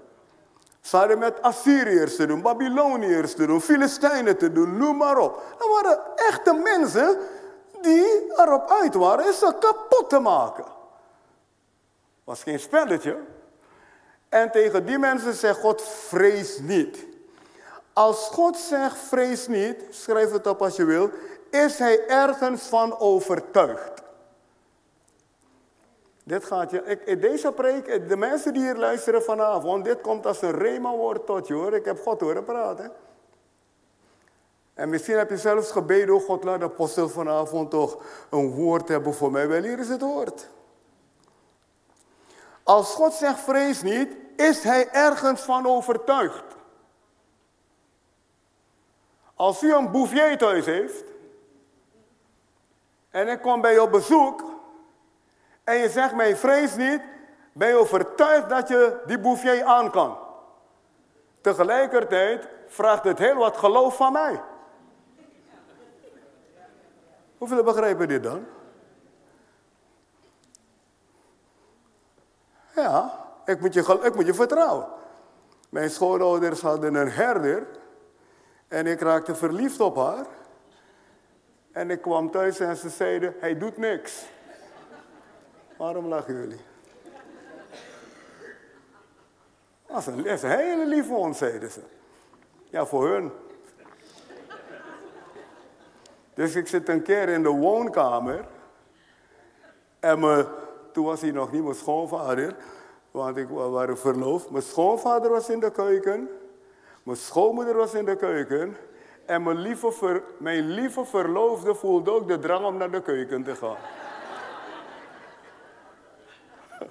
Ze 0.81 0.97
hadden 0.97 1.19
met 1.19 1.41
Assyriërs 1.41 2.15
te 2.15 2.25
doen, 2.25 2.41
Babyloniërs 2.41 3.33
te 3.33 3.45
doen, 3.45 3.61
Filistijnen 3.61 4.37
te 4.37 4.51
doen, 4.51 4.77
noem 4.77 4.97
maar 4.97 5.17
op. 5.17 5.43
Dat 5.57 5.67
waren 5.69 5.99
echte 6.15 6.53
mensen 6.53 7.17
die 7.83 8.31
erop 8.35 8.69
uit 8.69 8.93
waren 8.93 9.33
ze 9.33 9.55
kapot 9.59 10.09
te 10.09 10.19
maken. 10.19 10.65
was 12.23 12.43
geen 12.43 12.59
spelletje. 12.59 13.17
En 14.29 14.51
tegen 14.51 14.85
die 14.85 14.97
mensen 14.97 15.33
zegt 15.33 15.59
God, 15.59 15.81
vrees 15.81 16.59
niet. 16.59 17.05
Als 17.93 18.27
God 18.27 18.57
zegt, 18.57 18.97
vrees 18.97 19.47
niet, 19.47 19.85
schrijf 19.89 20.31
het 20.31 20.47
op 20.47 20.61
als 20.61 20.75
je 20.75 20.85
wil, 20.85 21.09
is 21.49 21.79
hij 21.79 22.07
ergens 22.07 22.61
van 22.61 22.99
overtuigd. 22.99 24.01
Dit 26.23 26.45
gaat 26.45 26.71
je, 26.71 26.83
ik, 26.83 27.21
deze 27.21 27.51
preek, 27.51 28.09
de 28.09 28.17
mensen 28.17 28.53
die 28.53 28.61
hier 28.61 28.75
luisteren 28.75 29.23
vanavond, 29.23 29.85
dit 29.85 30.01
komt 30.01 30.25
als 30.25 30.41
een 30.41 30.57
rema-woord 30.57 31.25
tot 31.25 31.47
je 31.47 31.53
hoor. 31.53 31.73
Ik 31.73 31.85
heb 31.85 31.99
God 31.99 32.21
horen 32.21 32.43
praten. 32.43 32.91
En 34.73 34.89
misschien 34.89 35.17
heb 35.17 35.29
je 35.29 35.37
zelfs 35.37 35.71
gebeden, 35.71 36.15
oh 36.15 36.23
God 36.23 36.43
laat 36.43 36.59
de 36.59 36.65
apostel 36.65 37.09
vanavond 37.09 37.69
toch 37.69 38.03
een 38.29 38.51
woord 38.51 38.87
hebben 38.87 39.13
voor 39.13 39.31
mij. 39.31 39.47
Wel, 39.47 39.61
hier 39.61 39.79
is 39.79 39.89
het 39.89 40.01
woord. 40.01 40.49
Als 42.63 42.93
God 42.93 43.13
zegt 43.13 43.39
vrees 43.39 43.81
niet, 43.81 44.15
is 44.35 44.63
hij 44.63 44.89
ergens 44.89 45.41
van 45.41 45.67
overtuigd. 45.67 46.43
Als 49.35 49.63
u 49.63 49.75
een 49.75 49.91
bouvier 49.91 50.37
thuis 50.37 50.65
heeft 50.65 51.03
en 53.09 53.27
ik 53.27 53.41
kom 53.41 53.61
bij 53.61 53.73
je 53.73 53.81
op 53.81 53.91
bezoek 53.91 54.43
en 55.63 55.77
je 55.77 55.89
zegt 55.89 56.15
mij 56.15 56.35
vrees 56.35 56.75
niet, 56.75 57.01
ben 57.53 57.67
je 57.67 57.75
overtuigd 57.75 58.49
dat 58.49 58.67
je 58.67 59.01
die 59.05 59.19
bouvier 59.19 59.63
aan 59.63 59.91
kan. 59.91 60.17
Tegelijkertijd 61.41 62.47
vraagt 62.67 63.03
het 63.03 63.19
heel 63.19 63.35
wat 63.35 63.57
geloof 63.57 63.95
van 63.95 64.11
mij. 64.11 64.41
Hoeveel 67.43 67.63
begrijpen 67.63 68.07
dit 68.07 68.23
dan? 68.23 68.45
Ja, 72.75 73.25
ik 73.45 73.59
moet, 73.59 73.73
je, 73.73 73.99
ik 74.03 74.15
moet 74.15 74.25
je 74.25 74.33
vertrouwen. 74.33 74.87
Mijn 75.69 75.89
schoonouders 75.89 76.61
hadden 76.61 76.95
een 76.95 77.11
herder. 77.11 77.67
En 78.67 78.87
ik 78.87 79.01
raakte 79.01 79.35
verliefd 79.35 79.79
op 79.79 79.95
haar. 79.95 80.25
En 81.71 81.89
ik 81.89 82.01
kwam 82.01 82.31
thuis 82.31 82.59
en 82.59 82.77
ze 82.77 82.89
zeiden, 82.89 83.35
hij 83.39 83.57
doet 83.57 83.77
niks. 83.77 84.25
Waarom 85.77 86.07
lachen 86.07 86.33
jullie? 86.33 86.61
Dat 89.85 90.07
is 90.23 90.41
een, 90.41 90.49
hele 90.49 90.85
lieve 90.85 91.13
hond, 91.13 91.37
zeiden 91.37 91.71
ze. 91.71 91.81
Ja, 92.69 92.85
voor 92.85 93.07
hun. 93.09 93.31
Dus 96.33 96.55
ik 96.55 96.67
zit 96.67 96.89
een 96.89 97.01
keer 97.01 97.29
in 97.29 97.43
de 97.43 97.49
woonkamer 97.49 98.45
En 99.99 100.19
me, 100.19 100.45
toen 100.91 101.05
was 101.05 101.21
hij 101.21 101.31
nog 101.31 101.51
niet 101.51 101.63
mijn 101.63 101.75
schoonvader, 101.75 102.55
want 103.11 103.37
ik 103.37 103.47
we 103.47 103.53
waren 103.53 103.97
verloofd. 103.97 104.49
Mijn 104.49 104.63
schoonvader 104.63 105.29
was 105.29 105.49
in 105.49 105.59
de 105.59 105.71
keuken, 105.71 106.29
mijn 107.03 107.17
schoonmoeder 107.17 107.75
was 107.75 107.93
in 107.93 108.05
de 108.05 108.15
keuken. 108.15 108.75
En 109.25 109.43
mijn 109.43 109.57
lieve, 109.57 110.21
mijn 110.37 110.69
lieve 110.69 111.05
verloofde 111.05 111.75
voelde 111.75 112.11
ook 112.11 112.27
de 112.27 112.39
drang 112.39 112.65
om 112.65 112.77
naar 112.77 112.91
de 112.91 113.01
keuken 113.01 113.43
te 113.43 113.55
gaan. 113.55 113.77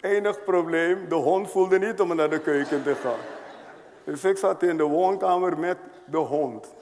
Enig 0.00 0.44
probleem, 0.44 1.08
de 1.08 1.14
hond 1.14 1.50
voelde 1.50 1.78
niet 1.78 2.00
om 2.00 2.16
naar 2.16 2.30
de 2.30 2.40
keuken 2.40 2.82
te 2.82 2.94
gaan. 2.94 3.20
Dus 4.04 4.24
ik 4.24 4.36
zat 4.36 4.62
in 4.62 4.76
de 4.76 4.82
woonkamer 4.84 5.58
met 5.58 5.78
de 6.04 6.16
hond. 6.16 6.74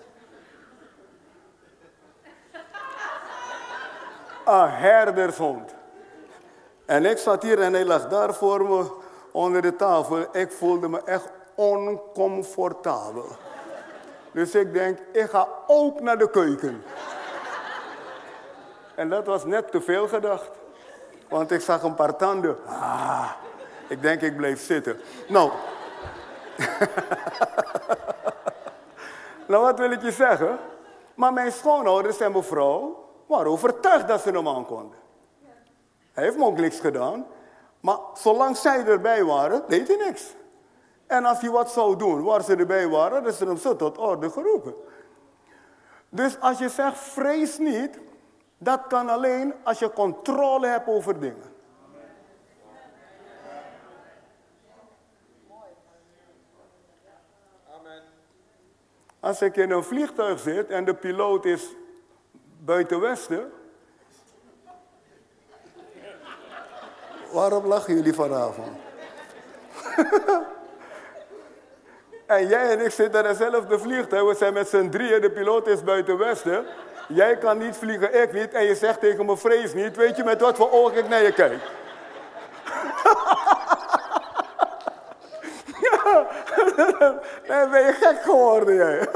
Een 4.46 4.70
herdershond. 4.70 5.74
En 6.84 7.04
ik 7.04 7.18
zat 7.18 7.42
hier 7.42 7.60
en 7.60 7.72
hij 7.72 7.84
lag 7.84 8.08
daar 8.08 8.34
voor 8.34 8.64
me 8.64 8.90
onder 9.32 9.62
de 9.62 9.76
tafel. 9.76 10.26
Ik 10.32 10.52
voelde 10.52 10.88
me 10.88 11.02
echt 11.04 11.28
oncomfortabel. 11.54 13.26
Dus 14.32 14.54
ik 14.54 14.72
denk, 14.72 14.98
ik 15.12 15.30
ga 15.30 15.48
ook 15.66 16.00
naar 16.00 16.18
de 16.18 16.30
keuken. 16.30 16.82
En 18.94 19.08
dat 19.08 19.26
was 19.26 19.44
net 19.44 19.70
te 19.70 19.80
veel 19.80 20.08
gedacht. 20.08 20.50
Want 21.28 21.50
ik 21.50 21.60
zag 21.60 21.82
een 21.82 21.94
paar 21.94 22.16
tanden. 22.16 22.56
Ah, 22.66 23.30
ik 23.88 24.02
denk, 24.02 24.20
ik 24.20 24.36
bleef 24.36 24.64
zitten. 24.64 25.00
Nou. 25.28 25.50
nou, 29.48 29.62
wat 29.62 29.78
wil 29.78 29.90
ik 29.90 30.02
je 30.02 30.12
zeggen? 30.12 30.58
Maar 31.14 31.32
mijn 31.32 31.52
schoonouders 31.52 32.20
en 32.20 32.32
mevrouw 32.32 33.05
waren 33.26 33.50
overtuigd 33.50 34.08
dat 34.08 34.20
ze 34.20 34.30
hem 34.30 34.48
aan 34.48 34.66
konden. 34.66 34.98
Hij 36.12 36.24
heeft 36.24 36.40
ook 36.40 36.58
niks 36.58 36.80
gedaan. 36.80 37.26
Maar 37.80 37.98
zolang 38.14 38.56
zij 38.56 38.84
erbij 38.84 39.24
waren, 39.24 39.62
deed 39.68 39.88
hij 39.88 39.96
niks. 39.96 40.34
En 41.06 41.24
als 41.24 41.40
hij 41.40 41.50
wat 41.50 41.70
zou 41.70 41.96
doen 41.96 42.22
waar 42.22 42.42
ze 42.42 42.56
erbij 42.56 42.88
waren, 42.88 43.22
dan 43.22 43.32
is 43.32 43.38
ze 43.38 43.44
hem 43.44 43.56
zo 43.56 43.76
tot 43.76 43.98
orde 43.98 44.30
geroepen. 44.30 44.74
Dus 46.08 46.40
als 46.40 46.58
je 46.58 46.68
zegt 46.68 46.98
vrees 46.98 47.58
niet, 47.58 47.98
dat 48.58 48.80
kan 48.88 49.08
alleen 49.08 49.54
als 49.62 49.78
je 49.78 49.92
controle 49.92 50.66
hebt 50.66 50.88
over 50.88 51.20
dingen. 51.20 51.54
Als 59.20 59.42
ik 59.42 59.56
in 59.56 59.70
een 59.70 59.84
vliegtuig 59.84 60.38
zit 60.38 60.70
en 60.70 60.84
de 60.84 60.94
piloot 60.94 61.44
is 61.44 61.74
buiten 62.66 63.00
Westen. 63.00 63.52
Waarom 67.32 67.66
lachen 67.66 67.94
jullie 67.94 68.14
vanavond? 68.14 68.76
en 72.26 72.46
jij 72.46 72.70
en 72.70 72.84
ik 72.84 72.90
zitten 72.90 73.20
in 73.20 73.26
hetzelfde 73.26 73.78
vliegtuig. 73.78 74.24
We 74.24 74.34
zijn 74.34 74.52
met 74.52 74.68
z'n 74.68 74.88
drieën, 74.88 75.20
de 75.20 75.30
piloot 75.30 75.66
is 75.66 75.82
buiten 75.84 76.18
Westen. 76.18 76.66
Jij 77.08 77.38
kan 77.38 77.58
niet 77.58 77.76
vliegen, 77.76 78.22
ik 78.22 78.32
niet. 78.32 78.52
En 78.52 78.64
je 78.64 78.74
zegt 78.74 79.00
tegen 79.00 79.26
me, 79.26 79.36
vrees 79.36 79.74
niet. 79.74 79.96
Weet 79.96 80.16
je 80.16 80.24
met 80.24 80.40
wat 80.40 80.56
voor 80.56 80.70
ogen 80.70 80.96
ik 80.96 81.08
naar 81.08 81.22
je 81.22 81.32
kijk? 81.32 81.62
dan 87.46 87.70
ben 87.70 87.86
je 87.86 87.92
gek 88.00 88.22
geworden 88.22 88.74
jij. 88.74 89.08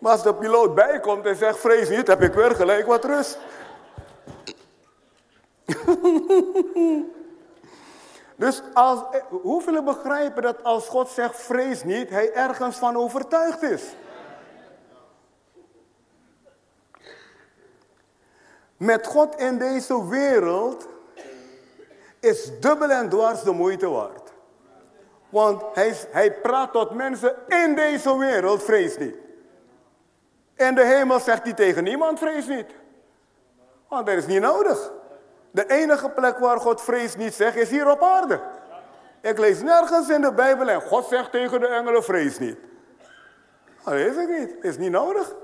Maar 0.00 0.12
als 0.12 0.22
de 0.22 0.34
piloot 0.34 0.74
bijkomt 0.74 1.26
en 1.26 1.36
zegt, 1.36 1.58
vrees 1.58 1.88
niet, 1.88 2.06
heb 2.06 2.22
ik 2.22 2.34
weer 2.34 2.54
gelijk 2.54 2.86
wat 2.86 3.04
rust. 3.04 3.38
dus 8.36 8.62
als, 8.74 9.00
hoeveel 9.28 9.82
begrijpen 9.82 10.42
dat 10.42 10.64
als 10.64 10.88
God 10.88 11.08
zegt, 11.08 11.36
vrees 11.36 11.84
niet, 11.84 12.10
hij 12.10 12.32
ergens 12.32 12.76
van 12.76 12.96
overtuigd 12.96 13.62
is? 13.62 13.82
Met 18.76 19.06
God 19.06 19.36
in 19.36 19.58
deze 19.58 20.08
wereld 20.08 20.88
is 22.20 22.60
dubbel 22.60 22.90
en 22.90 23.08
dwars 23.08 23.42
de 23.42 23.52
moeite 23.52 23.88
waard. 23.88 24.32
Want 25.28 25.62
hij, 25.72 25.94
hij 26.10 26.32
praat 26.32 26.72
tot 26.72 26.90
mensen 26.90 27.34
in 27.48 27.74
deze 27.74 28.18
wereld, 28.18 28.62
vrees 28.62 28.98
niet. 28.98 29.14
In 30.66 30.74
de 30.74 30.84
hemel 30.84 31.20
zegt 31.20 31.42
hij 31.42 31.52
tegen 31.52 31.84
niemand, 31.84 32.18
vrees 32.18 32.46
niet. 32.46 32.66
Want 33.88 34.06
dat 34.06 34.16
is 34.16 34.26
niet 34.26 34.40
nodig. 34.40 34.92
De 35.50 35.66
enige 35.66 36.10
plek 36.10 36.38
waar 36.38 36.60
God 36.60 36.82
vrees 36.82 37.16
niet 37.16 37.34
zegt, 37.34 37.56
is 37.56 37.70
hier 37.70 37.90
op 37.90 38.02
aarde. 38.02 38.40
Ik 39.20 39.38
lees 39.38 39.62
nergens 39.62 40.08
in 40.08 40.20
de 40.20 40.32
Bijbel 40.32 40.68
en 40.68 40.80
God 40.80 41.06
zegt 41.06 41.30
tegen 41.30 41.60
de 41.60 41.66
engelen, 41.66 42.04
vrees 42.04 42.38
niet. 42.38 42.58
Dat 43.84 43.94
is 43.94 44.16
het 44.16 44.28
niet. 44.28 44.56
Is 44.60 44.78
niet 44.78 44.90
nodig. 44.90 45.34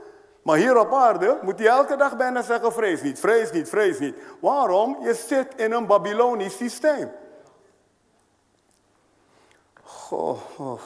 Maar 0.42 0.56
hier 0.56 0.78
op 0.78 0.92
aarde 0.92 1.38
moet 1.42 1.58
hij 1.58 1.68
elke 1.68 1.96
dag 1.96 2.16
bijna 2.16 2.42
zeggen: 2.42 2.72
vrees 2.72 3.02
niet, 3.02 3.20
vrees 3.20 3.52
niet, 3.52 3.68
vrees 3.68 3.98
niet. 3.98 4.16
Waarom? 4.40 4.96
Je 5.00 5.14
zit 5.14 5.54
in 5.56 5.72
een 5.72 5.86
Babylonisch 5.86 6.56
systeem. 6.56 7.10
Goh, 9.82 10.38
goh. 10.54 10.80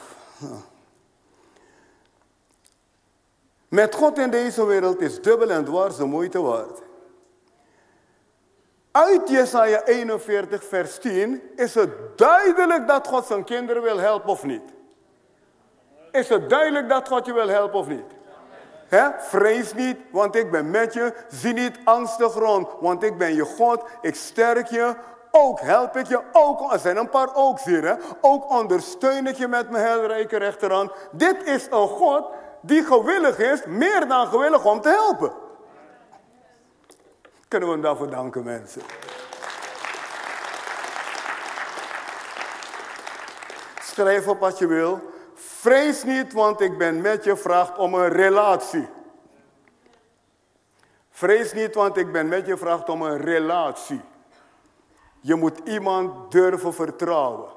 Met 3.71 3.95
God 3.95 4.17
in 4.17 4.29
deze 4.29 4.65
wereld 4.65 5.01
is 5.01 5.21
dubbel 5.21 5.49
en 5.49 5.65
dwars 5.65 5.95
de 5.95 6.05
moeite 6.05 6.41
waard. 6.41 6.81
Uit 8.91 9.29
Jesaja 9.29 9.83
41, 9.83 10.63
vers 10.63 10.97
10 10.97 11.41
is 11.55 11.75
het 11.75 11.89
duidelijk 12.15 12.87
dat 12.87 13.07
God 13.07 13.25
zijn 13.25 13.43
kinderen 13.43 13.81
wil 13.81 13.97
helpen 13.97 14.29
of 14.29 14.43
niet. 14.43 14.61
Is 16.11 16.29
het 16.29 16.49
duidelijk 16.49 16.89
dat 16.89 17.07
God 17.07 17.25
je 17.25 17.33
wil 17.33 17.47
helpen 17.47 17.79
of 17.79 17.87
niet? 17.87 18.05
Vrees 19.17 19.73
niet, 19.73 19.97
want 20.11 20.35
ik 20.35 20.51
ben 20.51 20.71
met 20.71 20.93
je. 20.93 21.13
Zie 21.27 21.53
niet 21.53 21.79
angstig 21.83 22.33
rond, 22.33 22.67
want 22.79 23.03
ik 23.03 23.17
ben 23.17 23.35
je 23.35 23.45
God. 23.45 23.83
Ik 24.01 24.15
sterk 24.15 24.67
je. 24.67 24.95
Ook 25.31 25.59
help 25.59 25.97
ik 25.97 26.07
je. 26.07 26.21
Ook, 26.31 26.73
er 26.73 26.79
zijn 26.79 26.97
een 26.97 27.09
paar 27.09 27.35
ooks 27.35 27.63
hier. 27.63 27.97
Ook 28.21 28.49
ondersteun 28.49 29.27
ik 29.27 29.35
je 29.35 29.47
met 29.47 29.69
mijn 29.69 29.83
heilrijke 29.83 30.37
rechterhand. 30.37 30.91
Dit 31.11 31.43
is 31.43 31.67
een 31.69 31.87
God 31.87 32.29
die 32.61 32.83
gewillig 32.83 33.37
is, 33.37 33.65
meer 33.65 34.07
dan 34.07 34.27
gewillig 34.27 34.65
om 34.65 34.81
te 34.81 34.89
helpen. 34.89 35.31
Kunnen 37.47 37.67
we 37.67 37.73
hem 37.73 37.83
daarvoor 37.83 38.09
danken, 38.09 38.43
mensen? 38.43 38.81
Schrijf 43.81 44.27
op 44.27 44.39
wat 44.39 44.57
je 44.57 44.67
wil. 44.67 45.11
Vrees 45.33 46.03
niet, 46.03 46.33
want 46.33 46.61
ik 46.61 46.77
ben 46.77 47.01
met 47.01 47.23
je, 47.23 47.37
vraagt 47.37 47.77
om 47.77 47.93
een 47.93 48.09
relatie. 48.09 48.87
Vrees 51.09 51.53
niet, 51.53 51.75
want 51.75 51.97
ik 51.97 52.11
ben 52.11 52.27
met 52.27 52.45
je, 52.45 52.57
vraagt 52.57 52.89
om 52.89 53.01
een 53.01 53.17
relatie. 53.17 54.01
Je 55.19 55.35
moet 55.35 55.59
iemand 55.63 56.31
durven 56.31 56.73
vertrouwen. 56.73 57.49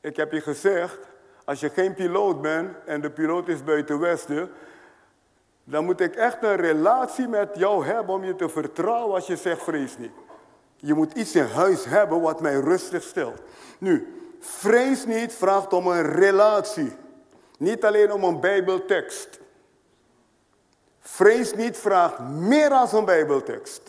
Ik 0.00 0.16
heb 0.16 0.32
je 0.32 0.40
gezegd, 0.40 0.98
als 1.46 1.60
je 1.60 1.70
geen 1.70 1.94
piloot 1.94 2.40
bent 2.42 2.76
en 2.84 3.00
de 3.00 3.10
piloot 3.10 3.48
is 3.48 3.64
buiten 3.64 3.98
Westen, 3.98 4.50
dan 5.64 5.84
moet 5.84 6.00
ik 6.00 6.14
echt 6.14 6.42
een 6.42 6.56
relatie 6.56 7.28
met 7.28 7.48
jou 7.54 7.86
hebben 7.86 8.14
om 8.14 8.24
je 8.24 8.36
te 8.36 8.48
vertrouwen 8.48 9.14
als 9.14 9.26
je 9.26 9.36
zegt 9.36 9.62
vrees 9.62 9.98
niet. 9.98 10.12
Je 10.76 10.94
moet 10.94 11.12
iets 11.12 11.34
in 11.34 11.46
huis 11.46 11.84
hebben 11.84 12.20
wat 12.20 12.40
mij 12.40 12.54
rustig 12.54 13.02
stelt. 13.02 13.40
Nu, 13.78 14.16
Vrees 14.46 15.04
niet 15.04 15.32
vraagt 15.32 15.72
om 15.72 15.86
een 15.86 16.12
relatie. 16.12 16.96
Niet 17.58 17.84
alleen 17.84 18.12
om 18.12 18.24
een 18.24 18.40
Bijbeltekst. 18.40 19.40
Vrees 21.00 21.54
niet 21.54 21.76
vraagt 21.76 22.18
meer 22.18 22.68
dan 22.68 22.88
een 22.92 23.04
Bijbeltekst. 23.04 23.82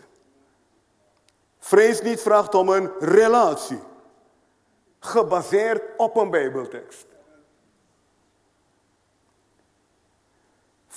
Vrees 1.59 2.01
niet 2.01 2.21
vraagt 2.21 2.55
om 2.55 2.69
een 2.69 2.91
relatie. 2.99 3.79
Gebaseerd 4.99 5.83
op 5.97 6.15
een 6.15 6.29
Bijbeltekst. 6.29 7.05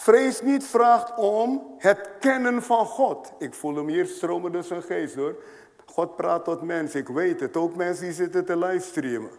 Vrees 0.01 0.43
niet 0.43 0.65
vraagt 0.65 1.15
om 1.17 1.75
het 1.79 2.11
kennen 2.21 2.63
van 2.63 2.87
God. 2.87 3.33
Ik 3.39 3.55
voel 3.55 3.75
hem 3.75 3.89
hier 3.89 4.07
stromen 4.07 4.53
door 4.53 4.63
zijn 4.63 4.83
geest 4.83 5.15
hoor. 5.15 5.35
God 5.87 6.17
praat 6.17 6.45
tot 6.45 6.63
mensen, 6.63 7.01
ik 7.01 7.09
weet 7.09 7.41
het. 7.41 7.57
Ook 7.57 7.77
mensen 7.77 8.05
die 8.05 8.13
zitten 8.13 8.45
te 8.45 8.57
livestreamen. 8.57 9.31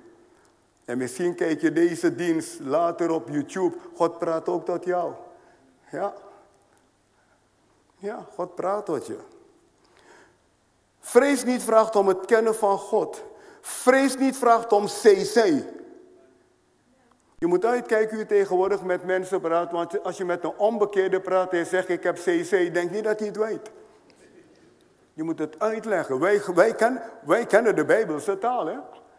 En 0.85 0.97
misschien 0.97 1.35
kijk 1.35 1.61
je 1.61 1.71
deze 1.71 2.15
dienst 2.15 2.59
later 2.59 3.11
op 3.11 3.29
YouTube. 3.29 3.75
God 3.95 4.19
praat 4.19 4.49
ook 4.49 4.65
tot 4.65 4.85
jou. 4.85 5.13
Ja. 5.91 6.13
Ja, 7.97 8.25
God 8.35 8.55
praat 8.55 8.85
tot 8.85 9.07
je. 9.07 9.17
Vrees 10.99 11.43
niet 11.43 11.63
vraagt 11.63 11.95
om 11.95 12.07
het 12.07 12.25
kennen 12.25 12.55
van 12.55 12.77
God. 12.77 13.23
Vrees 13.61 14.17
niet 14.17 14.37
vraagt 14.37 14.71
om 14.71 14.85
CC. 14.85 15.63
Je 17.41 17.47
moet 17.47 17.65
uitkijken 17.65 18.09
hoe 18.09 18.19
je 18.19 18.25
tegenwoordig 18.25 18.83
met 18.83 19.03
mensen 19.03 19.41
praat. 19.41 19.71
Want 19.71 20.03
als 20.03 20.17
je 20.17 20.25
met 20.25 20.43
een 20.43 20.57
onbekeerde 20.57 21.21
praat 21.21 21.53
en 21.53 21.65
zegt 21.65 21.89
ik 21.89 22.03
heb 22.03 22.15
CC, 22.15 22.73
denk 22.73 22.91
niet 22.91 23.03
dat 23.03 23.19
hij 23.19 23.27
het 23.27 23.37
weet. 23.37 23.71
Je 25.13 25.23
moet 25.23 25.39
het 25.39 25.59
uitleggen. 25.59 26.19
Wij, 26.19 26.41
wij, 26.55 26.75
wij 27.25 27.45
kennen 27.45 27.75
de 27.75 27.85
Bijbelse 27.85 28.37
taal, 28.37 28.65
hè? 28.65 28.77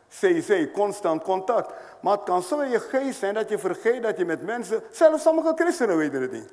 CC, 0.08 0.72
constant 0.72 1.22
contact. 1.22 1.72
Maar 2.02 2.12
het 2.12 2.22
kan 2.22 2.42
zo 2.42 2.60
in 2.60 2.70
je 2.70 2.80
geest 2.80 3.18
zijn 3.18 3.34
dat 3.34 3.48
je 3.48 3.58
vergeet 3.58 4.02
dat 4.02 4.18
je 4.18 4.24
met 4.24 4.42
mensen, 4.42 4.82
zelfs 4.90 5.22
sommige 5.22 5.52
christenen 5.54 5.96
weten 5.96 6.22
het 6.22 6.32
niet. 6.32 6.52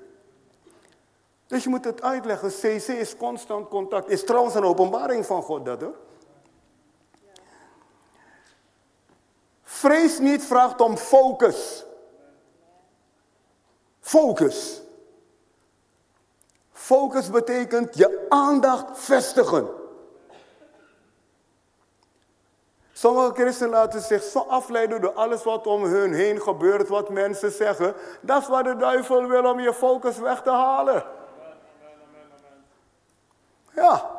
Dus 1.48 1.64
je 1.64 1.70
moet 1.70 1.86
het 1.86 2.02
uitleggen. 2.02 2.50
CC 2.50 2.88
is 2.88 3.18
constant 3.18 3.68
contact. 3.68 4.10
Is 4.10 4.24
trouwens 4.24 4.56
een 4.56 4.64
openbaring 4.64 5.26
van 5.26 5.42
God 5.42 5.66
dat 5.66 5.82
hoor. 5.82 5.96
Vrees 9.72 10.20
niet 10.20 10.44
vraagt 10.44 10.82
om 10.82 10.98
focus. 10.98 11.86
Focus. 14.00 14.82
Focus 16.72 17.30
betekent 17.30 17.96
je 17.98 18.26
aandacht 18.30 19.00
vestigen. 19.00 19.68
Sommige 22.92 23.34
christenen 23.34 23.70
laten 23.70 24.02
zich 24.02 24.24
zo 24.24 24.40
afleiden 24.40 25.02
door 25.02 25.14
alles 25.14 25.44
wat 25.44 25.68
om 25.68 25.84
hun 25.84 26.14
heen 26.14 26.42
gebeurt, 26.42 26.88
wat 26.88 27.10
mensen 27.10 27.52
zeggen. 27.52 27.94
Dat 28.22 28.42
is 28.42 28.48
wat 28.48 28.64
de 28.64 28.76
duivel 28.76 29.28
wil 29.28 29.44
om 29.44 29.60
je 29.60 29.74
focus 29.74 30.18
weg 30.18 30.42
te 30.42 30.52
halen. 30.52 31.04
Ja, 33.72 34.12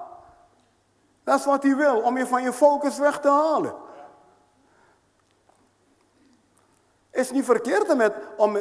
dat 1.25 1.39
is 1.39 1.45
wat 1.45 1.63
hij 1.63 1.77
wil, 1.77 2.01
om 2.01 2.19
je 2.19 2.27
van 2.27 2.43
je 2.43 2.53
focus 2.53 2.99
weg 2.99 3.21
te 3.21 3.29
halen. 3.29 3.89
Is 7.20 7.30
niet 7.30 7.44
verkeerd 7.44 7.96
met, 7.96 8.12
om, 8.37 8.56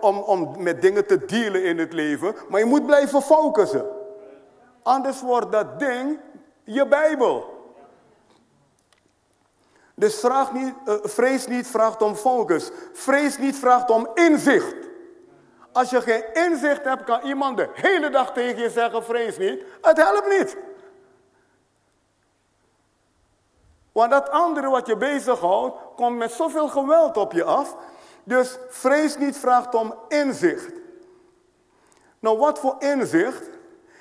om, 0.00 0.18
om 0.18 0.54
met 0.62 0.82
dingen 0.82 1.06
te 1.06 1.24
dealen 1.24 1.64
in 1.64 1.78
het 1.78 1.92
leven, 1.92 2.34
maar 2.48 2.60
je 2.60 2.66
moet 2.66 2.86
blijven 2.86 3.22
focussen. 3.22 3.86
Anders 4.82 5.20
wordt 5.20 5.52
dat 5.52 5.78
ding 5.78 6.18
je 6.64 6.86
Bijbel. 6.86 7.52
Dus 9.94 10.20
vraag 10.20 10.52
niet, 10.52 10.74
uh, 10.86 10.94
vrees 11.02 11.46
niet 11.46 11.66
vraagt 11.66 12.02
om 12.02 12.14
focus. 12.14 12.70
Vrees 12.92 13.38
niet 13.38 13.56
vraagt 13.56 13.90
om 13.90 14.08
inzicht. 14.14 14.76
Als 15.72 15.90
je 15.90 16.00
geen 16.00 16.24
inzicht 16.32 16.84
hebt, 16.84 17.04
kan 17.04 17.20
iemand 17.22 17.56
de 17.56 17.68
hele 17.72 18.10
dag 18.10 18.32
tegen 18.32 18.62
je 18.62 18.70
zeggen: 18.70 19.04
vrees 19.04 19.38
niet. 19.38 19.62
Het 19.80 19.96
helpt 19.96 20.38
niet. 20.38 20.56
Want 23.92 24.10
dat 24.10 24.30
andere 24.30 24.68
wat 24.68 24.86
je 24.86 24.96
bezighoudt, 24.96 25.76
komt 25.96 26.16
met 26.16 26.32
zoveel 26.32 26.68
geweld 26.68 27.16
op 27.16 27.32
je 27.32 27.44
af. 27.44 27.76
Dus 28.24 28.58
vrees 28.68 29.16
niet 29.16 29.36
vraagt 29.36 29.74
om 29.74 29.94
inzicht. 30.08 30.72
Nou, 32.18 32.38
wat 32.38 32.58
voor 32.58 32.76
inzicht? 32.78 33.48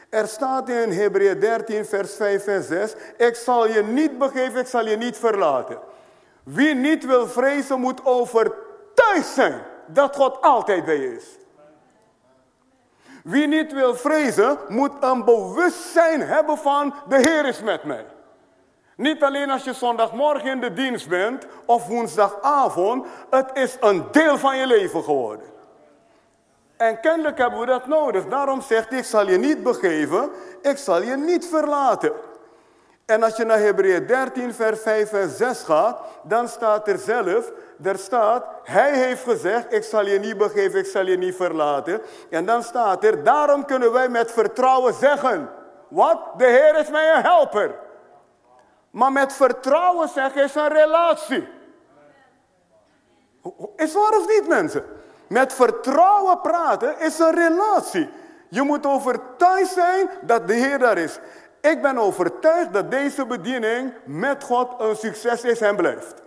Er 0.10 0.28
staat 0.28 0.70
in 0.70 0.92
Hebreeën 0.92 1.40
13, 1.40 1.86
vers 1.86 2.16
5 2.16 2.48
en 2.48 2.64
6. 2.64 2.94
Ik 3.18 3.36
zal 3.36 3.68
je 3.68 3.84
niet 3.84 4.18
begeven, 4.18 4.60
ik 4.60 4.68
zal 4.68 4.88
je 4.88 4.98
niet 4.98 5.18
verlaten. 5.18 5.80
Wie 6.44 6.76
niet 6.76 7.06
wil 7.06 7.28
vrezen, 7.28 7.80
moet 7.80 8.06
overtuigd 8.06 9.28
zijn 9.34 9.62
dat 9.88 10.16
God 10.16 10.42
altijd 10.42 10.86
bij 10.86 11.00
je 11.00 11.16
is. 11.16 11.26
Wie 13.24 13.48
niet 13.48 13.74
wil 13.74 13.96
vrezen, 13.96 14.58
moet 14.68 14.92
een 15.00 15.26
bewustzijn 15.26 16.22
hebben 16.22 16.58
van 16.58 16.94
de 17.08 17.16
Heer 17.16 17.46
is 17.46 17.62
met 17.62 17.84
mij. 17.84 18.06
Niet 18.96 19.24
alleen 19.24 19.50
als 19.50 19.64
je 19.64 19.74
zondagmorgen 19.74 20.50
in 20.50 20.60
de 20.60 20.74
dienst 20.74 21.08
bent 21.08 21.46
of 21.66 21.88
woensdagavond, 21.88 23.06
het 23.30 23.50
is 23.54 23.78
een 23.80 24.06
deel 24.12 24.38
van 24.38 24.58
je 24.58 24.68
leven 24.68 25.04
geworden. 25.04 25.46
En 26.78 27.00
kennelijk 27.00 27.38
hebben 27.38 27.60
we 27.60 27.66
dat 27.66 27.88
nodig. 27.88 28.26
Daarom 28.26 28.62
zegt 28.62 28.90
hij, 28.90 28.98
ik 28.98 29.06
zal 29.06 29.30
je 29.30 29.38
niet 29.38 29.64
begeven, 29.64 30.30
ik 30.62 30.78
zal 30.78 31.02
je 31.02 31.16
niet 31.16 31.46
verlaten. 31.46 32.12
En 33.06 33.24
als 33.24 33.38
je 33.38 33.46
naar 33.46 33.60
Hebreeën 33.60 34.08
13, 34.08 34.54
vers 34.54 34.82
5 34.82 35.14
en 35.14 35.30
6 35.30 35.64
gaat, 35.64 36.00
dan 36.24 36.48
staat 36.48 36.88
er 36.88 36.98
zelf, 36.98 37.52
er 37.84 37.98
staat, 37.98 38.46
hij 38.64 38.98
heeft 38.98 39.24
gezegd, 39.24 39.74
ik 39.74 39.84
zal 39.84 40.06
je 40.06 40.20
niet 40.20 40.38
begeven, 40.38 40.80
ik 40.80 40.86
zal 40.86 41.06
je 41.06 41.18
niet 41.18 41.36
verlaten. 41.36 42.02
En 42.30 42.46
dan 42.46 42.64
staat 42.64 43.04
er, 43.04 43.24
daarom 43.24 43.66
kunnen 43.66 43.92
wij 43.92 44.10
met 44.10 44.32
vertrouwen 44.32 44.94
zeggen, 44.94 45.50
wat? 45.88 46.20
De 46.38 46.46
Heer 46.46 46.80
is 46.80 46.90
mij 46.90 47.16
een 47.16 47.22
helper. 47.22 47.76
Maar 48.94 49.12
met 49.12 49.34
vertrouwen 49.34 50.10
zeggen 50.10 50.44
is 50.44 50.56
een 50.56 50.68
relatie. 50.68 51.48
Is 53.76 53.94
waar 53.94 54.18
of 54.18 54.28
niet 54.28 54.48
mensen? 54.48 54.84
Met 55.28 55.54
vertrouwen 55.54 56.42
praten 56.42 57.00
is 57.00 57.20
een 57.20 57.36
relatie. 57.36 58.10
Je 58.50 58.62
moet 58.62 58.86
overtuigd 58.86 59.74
zijn 59.74 60.10
dat 60.22 60.48
de 60.48 60.54
Heer 60.54 60.80
daar 60.80 60.98
is. 60.98 61.20
Ik 61.62 61.82
ben 61.82 61.98
overtuigd 61.98 62.74
dat 62.74 62.92
deze 62.92 63.26
bediening 63.26 63.94
met 64.06 64.44
God 64.44 64.70
een 64.78 64.96
succes 64.96 65.44
is 65.44 65.62
en 65.62 65.76
blijft. 65.76 66.22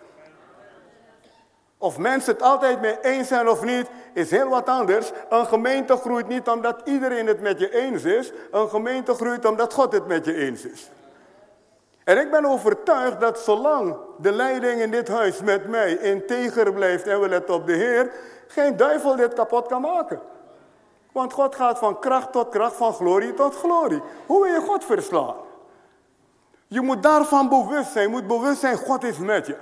Of 1.79 1.99
mensen 1.99 2.33
het 2.33 2.43
altijd 2.43 2.81
mee 2.81 3.01
eens 3.01 3.29
zijn 3.29 3.49
of 3.49 3.63
niet, 3.65 3.87
is 4.13 4.31
heel 4.31 4.49
wat 4.49 4.69
anders. 4.69 5.13
Een 5.29 5.47
gemeente 5.47 5.97
groeit 5.97 6.29
niet 6.29 6.49
omdat 6.49 6.81
iedereen 6.85 7.27
het 7.27 7.41
met 7.41 7.59
je 7.59 7.75
eens 7.75 8.05
is. 8.05 8.33
Een 8.51 8.69
gemeente 8.69 9.15
groeit 9.15 9.45
omdat 9.45 9.73
God 9.75 9.93
het 9.93 10.07
met 10.07 10.25
je 10.25 10.35
eens 10.35 10.65
is. 10.65 10.91
En 12.07 12.19
ik 12.19 12.31
ben 12.31 12.45
overtuigd 12.45 13.21
dat 13.21 13.39
zolang 13.39 13.97
de 14.19 14.33
leiding 14.33 14.81
in 14.81 14.91
dit 14.91 15.09
huis 15.09 15.41
met 15.41 15.69
mij 15.69 15.97
integer 15.97 16.73
blijft 16.73 17.07
en 17.07 17.21
we 17.21 17.29
letten 17.29 17.55
op 17.55 17.67
de 17.67 17.73
Heer, 17.73 18.13
geen 18.47 18.77
duivel 18.77 19.17
dit 19.17 19.35
kapot 19.35 19.67
kan 19.67 19.81
maken. 19.81 20.21
Want 21.13 21.33
God 21.33 21.55
gaat 21.55 21.79
van 21.79 21.99
kracht 21.99 22.33
tot 22.33 22.49
kracht, 22.49 22.77
van 22.77 22.93
glorie 22.93 23.35
tot 23.35 23.57
glorie. 23.57 24.03
Hoe 24.27 24.43
wil 24.43 24.53
je 24.53 24.61
God 24.61 24.85
verslaan? 24.85 25.35
Je 26.67 26.81
moet 26.81 27.03
daarvan 27.03 27.49
bewust 27.49 27.93
zijn. 27.93 28.05
Je 28.05 28.11
moet 28.11 28.27
bewust 28.27 28.61
zijn, 28.61 28.77
God 28.77 29.05
is 29.05 29.19
met 29.19 29.47
je. 29.47 29.57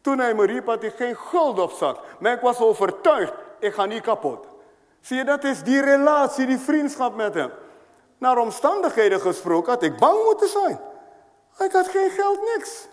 Toen 0.00 0.18
hij 0.18 0.34
me 0.34 0.46
riep, 0.46 0.66
had 0.66 0.82
ik 0.82 0.94
geen 0.94 1.16
guld 1.16 1.58
op 1.58 1.70
zak. 1.70 1.98
Maar 2.18 2.32
ik 2.32 2.40
was 2.40 2.58
overtuigd, 2.58 3.32
ik 3.58 3.74
ga 3.74 3.84
niet 3.84 4.02
kapot. 4.02 4.46
Zie 5.00 5.16
je, 5.16 5.24
dat 5.24 5.44
is 5.44 5.62
die 5.62 5.82
relatie, 5.82 6.46
die 6.46 6.58
vriendschap 6.58 7.16
met 7.16 7.34
hem. 7.34 7.50
Naar 8.22 8.38
omstandigheden 8.38 9.20
gesproken 9.20 9.72
had 9.72 9.82
ik 9.82 9.98
bang 9.98 10.24
moeten 10.24 10.48
zijn. 10.48 10.80
Ik 11.58 11.72
had 11.72 11.88
geen 11.88 12.10
geld, 12.10 12.40
niks. 12.56 12.88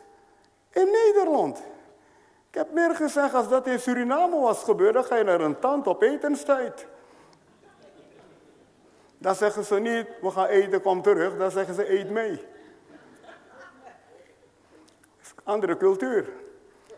In 0.71 0.91
Nederland. 0.91 1.57
Ik 2.49 2.55
heb 2.55 2.71
meer 2.71 2.95
gezegd, 2.95 3.33
als 3.33 3.47
dat 3.49 3.67
in 3.67 3.79
Suriname 3.79 4.39
was 4.39 4.63
gebeurd, 4.63 4.93
dan 4.93 5.03
ga 5.03 5.15
je 5.15 5.23
naar 5.23 5.41
een 5.41 5.59
tand 5.59 5.87
op 5.87 6.01
etenstijd. 6.01 6.85
Dan 9.17 9.35
zeggen 9.35 9.65
ze 9.65 9.79
niet, 9.79 10.07
we 10.21 10.31
gaan 10.31 10.45
eten, 10.45 10.81
kom 10.81 11.01
terug. 11.01 11.37
Dan 11.37 11.51
zeggen 11.51 11.73
ze, 11.73 11.91
eet 11.99 12.09
mee. 12.09 12.45
Andere 15.43 15.77
cultuur. 15.77 16.29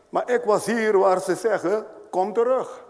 Maar 0.09 0.29
ik 0.29 0.43
was 0.43 0.65
hier 0.65 0.97
waar 0.97 1.21
ze 1.21 1.35
zeggen, 1.35 1.85
kom 2.09 2.33
terug. 2.33 2.83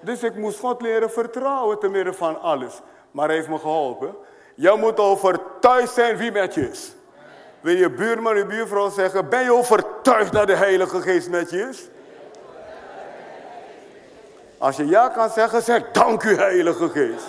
Dus 0.00 0.22
ik 0.22 0.34
moest 0.34 0.58
God 0.58 0.82
leren 0.82 1.10
vertrouwen 1.10 1.78
te 1.78 1.88
midden 1.88 2.14
van 2.14 2.40
alles 2.40 2.82
maar 3.14 3.30
heeft 3.30 3.48
me 3.48 3.58
geholpen. 3.58 4.14
Je 4.54 4.76
moet 4.78 4.98
overtuigd 4.98 5.94
zijn 5.94 6.16
wie 6.16 6.32
met 6.32 6.54
je 6.54 6.70
is. 6.70 6.92
Wil 7.60 7.76
je 7.76 7.90
buurman, 7.90 8.36
je 8.36 8.46
buurvrouw 8.46 8.90
zeggen, 8.90 9.28
ben 9.28 9.44
je 9.44 9.52
overtuigd 9.52 10.32
dat 10.32 10.46
de 10.46 10.54
Heilige 10.54 11.00
Geest 11.00 11.28
met 11.28 11.50
je 11.50 11.68
is? 11.68 11.88
Als 14.58 14.76
je 14.76 14.86
ja 14.86 15.08
kan 15.08 15.30
zeggen, 15.30 15.62
zeg 15.62 15.90
dank 15.92 16.22
u 16.22 16.36
Heilige 16.36 16.88
Geest. 16.88 17.24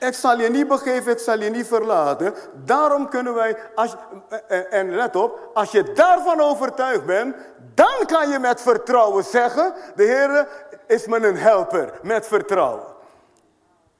Ik 0.00 0.14
zal 0.14 0.38
je 0.38 0.48
niet 0.48 0.68
begeven, 0.68 1.12
ik 1.12 1.18
zal 1.18 1.38
je 1.40 1.50
niet 1.50 1.66
verlaten. 1.66 2.34
Daarom 2.64 3.08
kunnen 3.08 3.34
wij, 3.34 3.56
als, 3.74 3.96
en 4.70 4.94
let 4.94 5.16
op, 5.16 5.50
als 5.54 5.70
je 5.70 5.92
daarvan 5.92 6.40
overtuigd 6.40 7.06
bent, 7.06 7.36
dan 7.74 8.06
kan 8.06 8.28
je 8.28 8.38
met 8.38 8.60
vertrouwen 8.60 9.24
zeggen, 9.24 9.72
de 9.94 10.02
Heer 10.02 10.48
is 10.88 11.06
me 11.06 11.26
een 11.26 11.36
helper, 11.36 11.92
met 12.02 12.26
vertrouwen. 12.26 12.96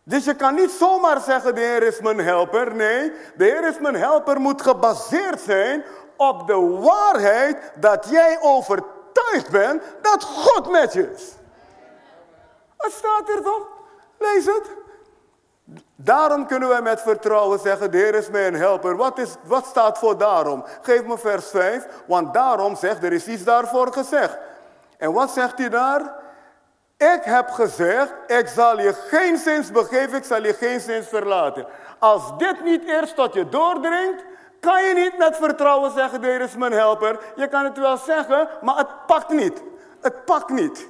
Dus 0.03 0.24
je 0.24 0.35
kan 0.35 0.55
niet 0.55 0.70
zomaar 0.70 1.20
zeggen, 1.20 1.55
de 1.55 1.61
Heer 1.61 1.83
is 1.83 2.01
mijn 2.01 2.18
helper. 2.18 2.74
Nee, 2.74 3.12
de 3.37 3.44
Heer 3.44 3.68
is 3.68 3.79
mijn 3.79 3.96
helper 3.96 4.40
moet 4.40 4.62
gebaseerd 4.62 5.40
zijn 5.40 5.85
op 6.16 6.46
de 6.46 6.79
waarheid 6.81 7.57
dat 7.74 8.07
jij 8.11 8.38
overtuigd 8.40 9.51
bent 9.51 9.83
dat 10.03 10.24
God 10.24 10.70
met 10.70 10.92
je 10.92 11.12
is. 11.14 11.33
Het 12.77 12.92
staat 12.92 13.29
er 13.29 13.42
toch? 13.42 13.66
Lees 14.18 14.46
het. 14.46 14.70
Daarom 15.96 16.46
kunnen 16.46 16.68
wij 16.68 16.83
met 16.83 17.01
vertrouwen 17.01 17.59
zeggen, 17.59 17.90
de 17.90 17.96
Heer 17.96 18.14
is 18.14 18.31
mij 18.31 18.46
een 18.46 18.55
helper. 18.55 18.96
Wat, 18.96 19.18
is, 19.18 19.35
wat 19.44 19.66
staat 19.66 19.98
voor 19.98 20.18
daarom? 20.18 20.64
Geef 20.83 21.05
me 21.05 21.18
vers 21.18 21.48
5, 21.48 21.87
want 22.07 22.35
daarom 22.35 22.77
zegt, 22.77 23.03
er 23.03 23.12
is 23.12 23.27
iets 23.27 23.44
daarvoor 23.44 23.92
gezegd. 23.92 24.38
En 24.96 25.12
wat 25.12 25.31
zegt 25.31 25.59
hij 25.59 25.68
daar? 25.68 26.27
Ik 26.99 27.21
heb 27.23 27.51
gezegd, 27.51 28.13
ik 28.27 28.49
zal 28.49 28.81
je 28.81 28.93
geen 28.93 29.37
zins 29.37 29.71
begeven, 29.71 30.17
ik 30.19 30.25
zal 30.25 30.43
je 30.43 30.55
geen 30.55 30.81
zins 30.81 31.09
verlaten. 31.09 31.67
Als 31.99 32.39
dit 32.39 32.65
niet 32.65 32.85
eerst 32.85 33.15
tot 33.15 33.35
je 33.35 33.49
doordringt, 33.49 34.25
kan 34.61 34.85
je 34.85 34.95
niet 34.95 35.19
met 35.19 35.37
vertrouwen 35.37 35.91
zeggen, 35.91 36.23
Heer 36.23 36.41
is 36.41 36.57
mijn 36.57 36.73
helper. 36.73 37.19
Je 37.37 37.49
kan 37.49 37.65
het 37.65 37.79
wel 37.79 37.97
zeggen, 37.97 38.49
maar 38.61 38.77
het 38.77 39.07
pakt 39.07 39.29
niet. 39.29 39.63
Het 40.01 40.25
pakt 40.25 40.49
niet. 40.49 40.87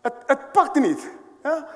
Het, 0.00 0.14
het 0.26 0.52
pakt 0.52 0.78
niet. 0.78 1.10
Ja? 1.42 1.66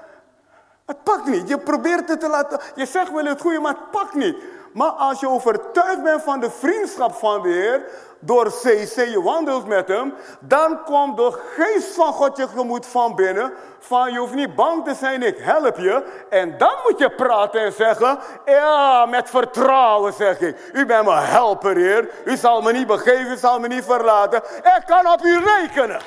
Het 0.87 1.03
pakt 1.03 1.27
niet. 1.27 1.49
Je 1.49 1.59
probeert 1.59 2.09
het 2.09 2.20
te 2.20 2.29
laten. 2.29 2.61
Je 2.75 2.87
zegt 2.87 3.12
wel 3.12 3.25
het 3.25 3.40
goede, 3.40 3.61
maar 3.61 3.75
het 3.75 3.90
pakt 3.90 4.14
niet. 4.14 4.37
Maar 4.72 4.90
als 4.90 5.20
je 5.20 5.29
overtuigd 5.29 6.03
bent 6.03 6.22
van 6.22 6.40
de 6.40 6.51
vriendschap 6.51 7.14
van 7.14 7.42
de 7.42 7.49
Heer, 7.49 7.83
door 8.18 8.46
CC 8.46 8.94
je 8.94 9.22
wandelt 9.22 9.66
met 9.66 9.88
hem, 9.88 10.14
dan 10.40 10.85
komt 10.85 11.16
de 11.16 11.38
geest 11.57 11.94
van 11.94 12.12
God 12.12 12.37
je 12.37 12.49
gemoed 12.49 12.87
van 12.87 13.14
binnen. 13.14 13.53
Van 13.79 14.12
je 14.12 14.18
hoeft 14.18 14.35
niet 14.35 14.55
bang 14.55 14.85
te 14.85 14.94
zijn, 14.94 15.22
ik 15.22 15.38
help 15.38 15.77
je. 15.77 16.05
En 16.31 16.59
dan 16.59 16.75
moet 16.88 16.99
je 16.99 17.11
praten 17.11 17.61
en 17.61 17.72
zeggen, 17.72 18.18
ja, 18.44 19.07
met 19.07 19.31
vertrouwen 19.31 20.12
zeg 20.12 20.40
ik. 20.40 20.70
U 20.72 20.87
bent 20.87 21.05
mijn 21.05 21.25
helper, 21.25 21.77
Heer. 21.77 22.11
U 22.25 22.37
zal 22.37 22.62
me 22.62 22.72
niet 22.72 22.87
begeven, 22.87 23.33
u 23.33 23.37
zal 23.37 23.61
me 23.61 23.68
niet 23.68 23.85
verlaten. 23.85 24.42
Ik 24.57 24.83
kan 24.87 25.12
op 25.12 25.25
u 25.25 25.38
rekenen. 25.38 26.01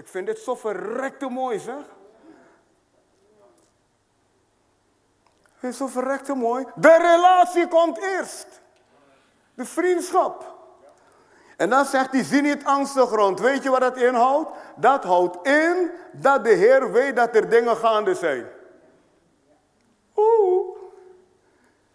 Ik 0.00 0.08
vind 0.08 0.26
dit 0.26 0.38
zo 0.38 0.54
verrekte 0.54 1.28
mooi, 1.28 1.58
zeg. 1.58 1.84
Het 5.58 5.70
is 5.70 5.76
zo 5.76 5.86
verrekte 5.86 6.34
mooi. 6.34 6.66
De 6.74 6.96
relatie 6.96 7.68
komt 7.68 7.98
eerst. 7.98 8.60
De 9.54 9.64
vriendschap. 9.64 10.58
En 11.56 11.70
dan 11.70 11.84
zegt 11.84 12.12
hij, 12.12 12.22
zie 12.22 12.42
niet 12.42 12.64
angstig 12.64 13.10
rond. 13.10 13.40
Weet 13.40 13.62
je 13.62 13.70
wat 13.70 13.80
dat 13.80 13.96
inhoudt? 13.96 14.50
Dat 14.76 15.04
houdt 15.04 15.46
in 15.46 15.90
dat 16.12 16.44
de 16.44 16.50
Heer 16.54 16.92
weet 16.92 17.16
dat 17.16 17.34
er 17.34 17.48
dingen 17.48 17.76
gaande 17.76 18.14
zijn. 18.14 18.46
Oeh. 20.16 20.59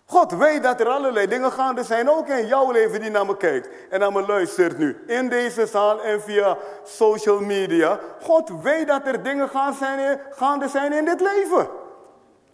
God 0.05 0.31
weet 0.31 0.63
dat 0.63 0.79
er 0.79 0.87
allerlei 0.87 1.27
dingen 1.27 1.51
gaande 1.51 1.83
zijn, 1.83 2.09
ook 2.09 2.27
in 2.27 2.47
jouw 2.47 2.71
leven 2.71 3.01
die 3.01 3.09
naar 3.09 3.25
me 3.25 3.37
kijkt 3.37 3.69
en 3.89 3.99
naar 3.99 4.11
me 4.11 4.25
luistert 4.25 4.77
nu. 4.77 5.03
In 5.07 5.29
deze 5.29 5.65
zaal 5.65 6.01
en 6.01 6.21
via 6.21 6.57
social 6.83 7.39
media. 7.39 7.99
God 8.21 8.51
weet 8.61 8.87
dat 8.87 9.07
er 9.07 9.23
dingen 9.23 9.49
gaande 10.29 10.67
zijn 10.67 10.93
in 10.93 11.05
dit 11.05 11.21
leven. 11.21 11.67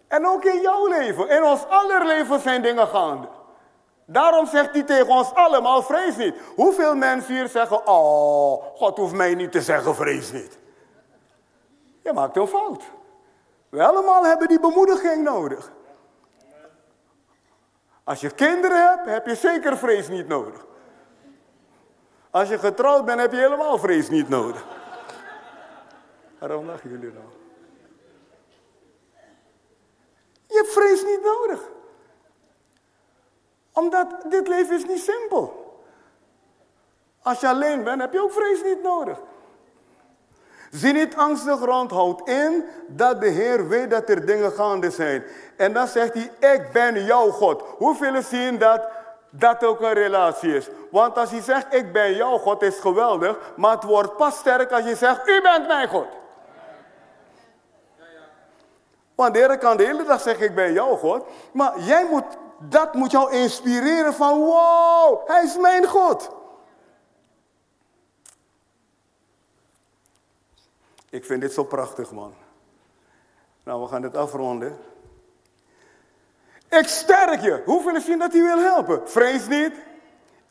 En 0.07 0.27
ook 0.27 0.43
in 0.43 0.61
jouw 0.61 0.87
leven. 0.87 1.29
In 1.29 1.43
ons 1.43 1.65
aller 1.67 2.05
leven 2.05 2.39
zijn 2.39 2.61
dingen 2.61 2.87
gaande. 2.87 3.27
Daarom 4.05 4.45
zegt 4.45 4.73
hij 4.73 4.83
tegen 4.83 5.13
ons 5.13 5.33
allemaal, 5.33 5.83
vrees 5.83 6.15
niet. 6.15 6.35
Hoeveel 6.55 6.95
mensen 6.95 7.35
hier 7.35 7.47
zeggen, 7.47 7.87
oh, 7.87 8.63
God 8.75 8.97
hoeft 8.97 9.13
mij 9.13 9.35
niet 9.35 9.51
te 9.51 9.61
zeggen, 9.61 9.95
vrees 9.95 10.31
niet. 10.31 10.57
Je 12.03 12.13
maakt 12.13 12.37
een 12.37 12.47
fout. 12.47 12.83
We 13.69 13.83
allemaal 13.83 14.25
hebben 14.25 14.47
die 14.47 14.59
bemoediging 14.59 15.23
nodig. 15.23 15.71
Als 18.03 18.21
je 18.21 18.29
kinderen 18.29 18.89
hebt, 18.89 19.05
heb 19.05 19.25
je 19.25 19.35
zeker 19.35 19.77
vrees 19.77 20.07
niet 20.07 20.27
nodig. 20.27 20.65
Als 22.29 22.49
je 22.49 22.59
getrouwd 22.59 23.05
bent, 23.05 23.19
heb 23.19 23.31
je 23.31 23.37
helemaal 23.37 23.77
vrees 23.77 24.09
niet 24.09 24.29
nodig. 24.29 24.65
Waarom 26.39 26.65
lachen 26.65 26.89
jullie 26.89 27.11
nou? 27.11 27.25
Je 30.47 30.55
hebt 30.57 30.71
vrees 30.71 31.03
niet 31.03 31.21
nodig. 31.23 31.69
Omdat 33.73 34.25
dit 34.29 34.47
leven 34.47 34.75
is 34.75 34.85
niet 34.85 35.03
simpel. 35.03 35.75
Als 37.21 37.39
je 37.39 37.47
alleen 37.47 37.83
bent, 37.83 38.01
heb 38.01 38.13
je 38.13 38.21
ook 38.21 38.31
vrees 38.31 38.63
niet 38.63 38.81
nodig. 38.81 39.19
Zie 40.71 40.93
niet 40.93 41.15
angstig 41.15 41.59
rond, 41.59 41.91
houd 41.91 42.27
in 42.27 42.65
dat 42.87 43.21
de 43.21 43.27
Heer 43.27 43.67
weet 43.67 43.89
dat 43.89 44.09
er 44.09 44.25
dingen 44.25 44.51
gaande 44.51 44.89
zijn. 44.89 45.23
En 45.57 45.73
dan 45.73 45.87
zegt 45.87 46.13
hij, 46.13 46.53
ik 46.53 46.71
ben 46.71 47.03
jouw 47.03 47.29
God. 47.29 47.63
Hoeveel 47.77 48.21
zien 48.21 48.57
dat 48.57 48.81
dat 49.29 49.63
ook 49.63 49.81
een 49.81 49.93
relatie 49.93 50.55
is? 50.55 50.69
Want 50.91 51.17
als 51.17 51.31
hij 51.31 51.41
zegt, 51.41 51.73
ik 51.73 51.93
ben 51.93 52.15
jouw 52.15 52.37
God, 52.37 52.61
is 52.61 52.79
geweldig. 52.79 53.37
Maar 53.55 53.71
het 53.71 53.83
wordt 53.83 54.17
pas 54.17 54.37
sterk 54.37 54.71
als 54.71 54.83
je 54.83 54.95
zegt, 54.95 55.27
u 55.27 55.41
bent 55.41 55.67
mijn 55.67 55.87
God. 55.87 56.07
Want 59.15 59.33
de 59.33 59.39
Heer 59.39 59.57
kan 59.57 59.77
de 59.77 59.83
hele 59.83 60.03
dag 60.03 60.21
zeggen, 60.21 60.45
ik 60.45 60.55
ben 60.55 60.73
jouw 60.73 60.95
God. 60.95 61.23
Maar 61.51 61.79
jij 61.79 62.07
moet, 62.09 62.25
dat 62.59 62.93
moet 62.93 63.11
jou 63.11 63.31
inspireren 63.31 64.13
van, 64.13 64.39
wow, 64.39 65.27
hij 65.27 65.43
is 65.43 65.57
mijn 65.57 65.87
God. 65.87 66.29
Ik 71.11 71.25
vind 71.25 71.41
dit 71.41 71.53
zo 71.53 71.63
prachtig, 71.63 72.11
man. 72.11 72.33
Nou, 73.63 73.81
we 73.81 73.87
gaan 73.87 74.01
dit 74.01 74.17
afronden. 74.17 74.77
Ik 76.69 76.87
sterk 76.87 77.41
je. 77.41 77.61
Hoeveel 77.65 78.01
zien 78.01 78.19
dat 78.19 78.31
hij 78.31 78.41
wil 78.41 78.57
helpen? 78.57 79.09
Vrees 79.09 79.47
niet. 79.47 79.73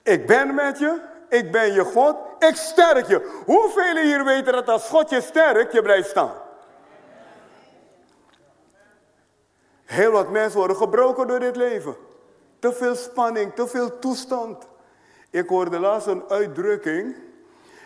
Ik 0.02 0.26
ben 0.26 0.54
met 0.54 0.78
je. 0.78 1.00
Ik 1.28 1.52
ben 1.52 1.72
je 1.72 1.84
God. 1.84 2.16
Ik 2.38 2.54
sterk 2.54 3.06
je. 3.06 3.42
Hoeveel 3.46 3.96
hier 3.96 4.24
weten 4.24 4.52
dat 4.52 4.68
als 4.68 4.88
God 4.88 5.10
je 5.10 5.20
sterkt, 5.20 5.72
je 5.72 5.82
blijft 5.82 6.08
staan? 6.08 6.34
Heel 9.84 10.10
wat 10.10 10.30
mensen 10.30 10.58
worden 10.58 10.76
gebroken 10.76 11.26
door 11.26 11.40
dit 11.40 11.56
leven. 11.56 11.96
Te 12.58 12.72
veel 12.72 12.94
spanning, 12.94 13.54
te 13.54 13.68
veel 13.68 13.98
toestand. 13.98 14.68
Ik 15.30 15.48
hoorde 15.48 15.78
laatst 15.78 16.06
een 16.06 16.24
uitdrukking. 16.28 17.16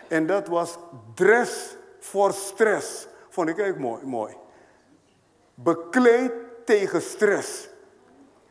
En 0.09 0.27
dat 0.27 0.49
was 0.49 0.79
dress 1.15 1.77
voor 2.05 2.33
stress. 2.33 3.07
Vond 3.29 3.49
ik 3.49 3.61
ook 3.61 3.79
mooi. 3.79 4.05
mooi. 4.05 4.37
Bekleed 5.55 6.33
tegen 6.65 7.03
stress. 7.03 7.69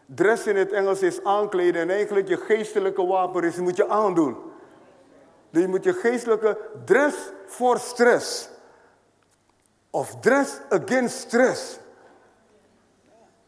Dress 0.06 0.48
in 0.48 0.56
het 0.56 0.72
Engels 0.72 1.02
is 1.02 1.24
aankleden 1.24 1.82
en 1.82 1.90
eigenlijk 1.90 2.28
je 2.28 2.38
geestelijke 2.38 3.06
wapen 3.06 3.44
is, 3.44 3.56
moet 3.56 3.76
je 3.76 3.90
aandoen. 3.90 4.38
Dus 5.50 5.62
je 5.62 5.68
moet 5.68 5.84
je 5.84 5.94
geestelijke 5.94 6.58
dress 6.86 7.18
voor 7.46 7.80
stress. 7.80 8.50
Of 9.90 10.20
dress 10.20 10.60
against 10.70 11.18
stress. 11.18 11.80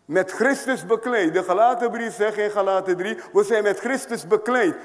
Met 0.06 0.32
Christus 0.32 0.86
bekleed. 0.86 1.34
De 1.34 1.44
Galatenbrief 1.44 2.16
zegt 2.16 2.38
in 2.38 2.52
Galaten 2.52 2.98
3, 2.98 3.18
we 3.34 3.44
zijn 3.44 3.64
met 3.64 3.80
Christus 3.80 4.28
bekleed. 4.28 4.76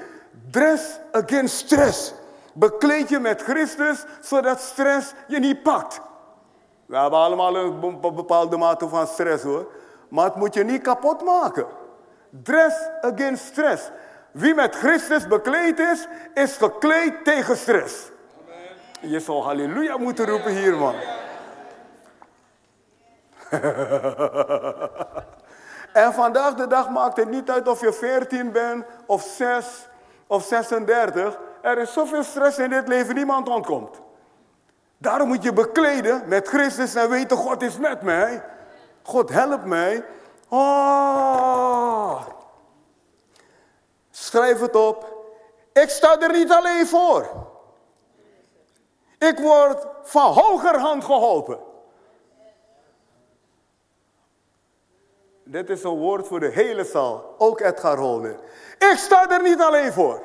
Dress 0.51 0.99
against 1.11 1.55
stress. 1.55 2.13
Bekleed 2.53 3.09
je 3.09 3.19
met 3.19 3.41
Christus, 3.41 4.05
zodat 4.21 4.59
stress 4.59 5.13
je 5.27 5.39
niet 5.39 5.63
pakt. 5.63 6.01
We 6.85 6.97
hebben 6.97 7.19
allemaal 7.19 7.55
een 7.55 7.99
bepaalde 8.01 8.57
mate 8.57 8.87
van 8.87 9.07
stress 9.07 9.43
hoor. 9.43 9.67
Maar 10.09 10.25
het 10.25 10.35
moet 10.35 10.53
je 10.53 10.63
niet 10.63 10.81
kapot 10.81 11.23
maken. 11.23 11.65
Dress 12.29 12.75
against 13.01 13.45
stress. 13.45 13.89
Wie 14.31 14.53
met 14.53 14.75
Christus 14.75 15.27
bekleed 15.27 15.79
is, 15.79 16.07
is 16.33 16.57
gekleed 16.57 17.23
tegen 17.23 17.57
stress. 17.57 18.11
Je 19.01 19.19
zou 19.19 19.43
halleluja 19.43 19.97
moeten 19.97 20.25
roepen 20.25 20.51
hier, 20.51 20.77
man. 20.77 20.95
en 26.03 26.13
vandaag 26.13 26.53
de 26.53 26.67
dag 26.67 26.89
maakt 26.89 27.17
het 27.17 27.29
niet 27.29 27.49
uit 27.49 27.67
of 27.67 27.81
je 27.81 27.93
14 27.93 28.51
bent, 28.51 28.85
of 29.05 29.21
6, 29.21 29.87
of 30.27 30.43
36. 30.43 31.39
Er 31.61 31.77
is 31.77 31.93
zoveel 31.93 32.23
stress 32.23 32.57
in 32.57 32.69
dit 32.69 32.87
leven, 32.87 33.15
niemand 33.15 33.49
ontkomt. 33.49 34.01
Daarom 34.97 35.27
moet 35.27 35.43
je 35.43 35.53
bekleden 35.53 36.23
met 36.27 36.47
Christus 36.47 36.95
en 36.95 37.09
weten, 37.09 37.37
God 37.37 37.61
is 37.61 37.77
met 37.77 38.01
mij. 38.01 38.43
God 39.03 39.29
helpt 39.29 39.65
mij. 39.65 40.05
Oh. 40.49 42.21
Schrijf 44.11 44.59
het 44.59 44.75
op. 44.75 45.25
Ik 45.73 45.89
sta 45.89 46.19
er 46.19 46.31
niet 46.31 46.51
alleen 46.51 46.87
voor. 46.87 47.29
Ik 49.17 49.39
word 49.39 49.87
van 50.03 50.33
hogerhand 50.33 51.03
geholpen. 51.03 51.59
Dit 55.43 55.69
is 55.69 55.83
een 55.83 55.97
woord 55.97 56.27
voor 56.27 56.39
de 56.39 56.49
hele 56.49 56.83
zaal. 56.83 57.35
Ook 57.37 57.59
Edgar 57.59 57.97
Holder. 57.97 58.39
Ik 58.77 58.95
sta 58.97 59.29
er 59.29 59.41
niet 59.41 59.61
alleen 59.61 59.93
voor. 59.93 60.21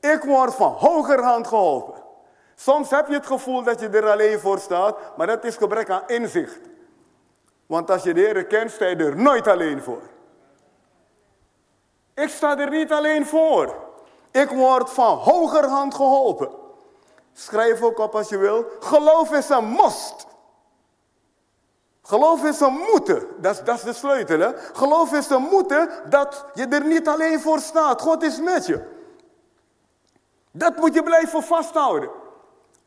Ik 0.00 0.22
word 0.22 0.54
van 0.54 0.72
hogerhand 0.72 1.46
geholpen. 1.46 2.02
Soms 2.54 2.90
heb 2.90 3.08
je 3.08 3.14
het 3.14 3.26
gevoel 3.26 3.62
dat 3.62 3.80
je 3.80 3.88
er 3.88 4.10
alleen 4.10 4.38
voor 4.38 4.58
staat, 4.58 4.96
maar 5.16 5.26
dat 5.26 5.44
is 5.44 5.56
gebrek 5.56 5.90
aan 5.90 6.02
inzicht. 6.06 6.60
Want 7.66 7.90
als 7.90 8.02
je 8.02 8.14
de 8.14 8.20
Heer 8.20 8.44
kent, 8.44 8.70
sta 8.70 8.86
je 8.86 8.96
er 8.96 9.16
nooit 9.16 9.46
alleen 9.46 9.82
voor. 9.82 10.02
Ik 12.14 12.28
sta 12.28 12.58
er 12.58 12.70
niet 12.70 12.92
alleen 12.92 13.26
voor. 13.26 13.74
Ik 14.30 14.48
word 14.48 14.90
van 14.90 15.16
hogerhand 15.16 15.94
geholpen. 15.94 16.50
Schrijf 17.32 17.82
ook 17.82 17.98
op 17.98 18.14
als 18.14 18.28
je 18.28 18.38
wil. 18.38 18.64
Geloof 18.80 19.32
is 19.32 19.48
een 19.48 19.64
most. 19.64 20.26
Geloof 22.02 22.44
is 22.44 22.60
een 22.60 22.84
moeten. 22.92 23.26
Dat 23.36 23.54
is, 23.54 23.64
dat 23.64 23.76
is 23.76 23.82
de 23.82 23.92
sleutel. 23.92 24.38
Hè? 24.38 24.52
Geloof 24.72 25.12
is 25.12 25.30
een 25.30 25.42
moeten 25.42 25.90
dat 26.08 26.44
je 26.54 26.66
er 26.66 26.84
niet 26.84 27.08
alleen 27.08 27.40
voor 27.40 27.58
staat. 27.58 28.00
God 28.00 28.22
is 28.22 28.40
met 28.40 28.66
je. 28.66 28.99
Dat 30.50 30.76
moet 30.76 30.94
je 30.94 31.02
blijven 31.02 31.42
vasthouden. 31.42 32.10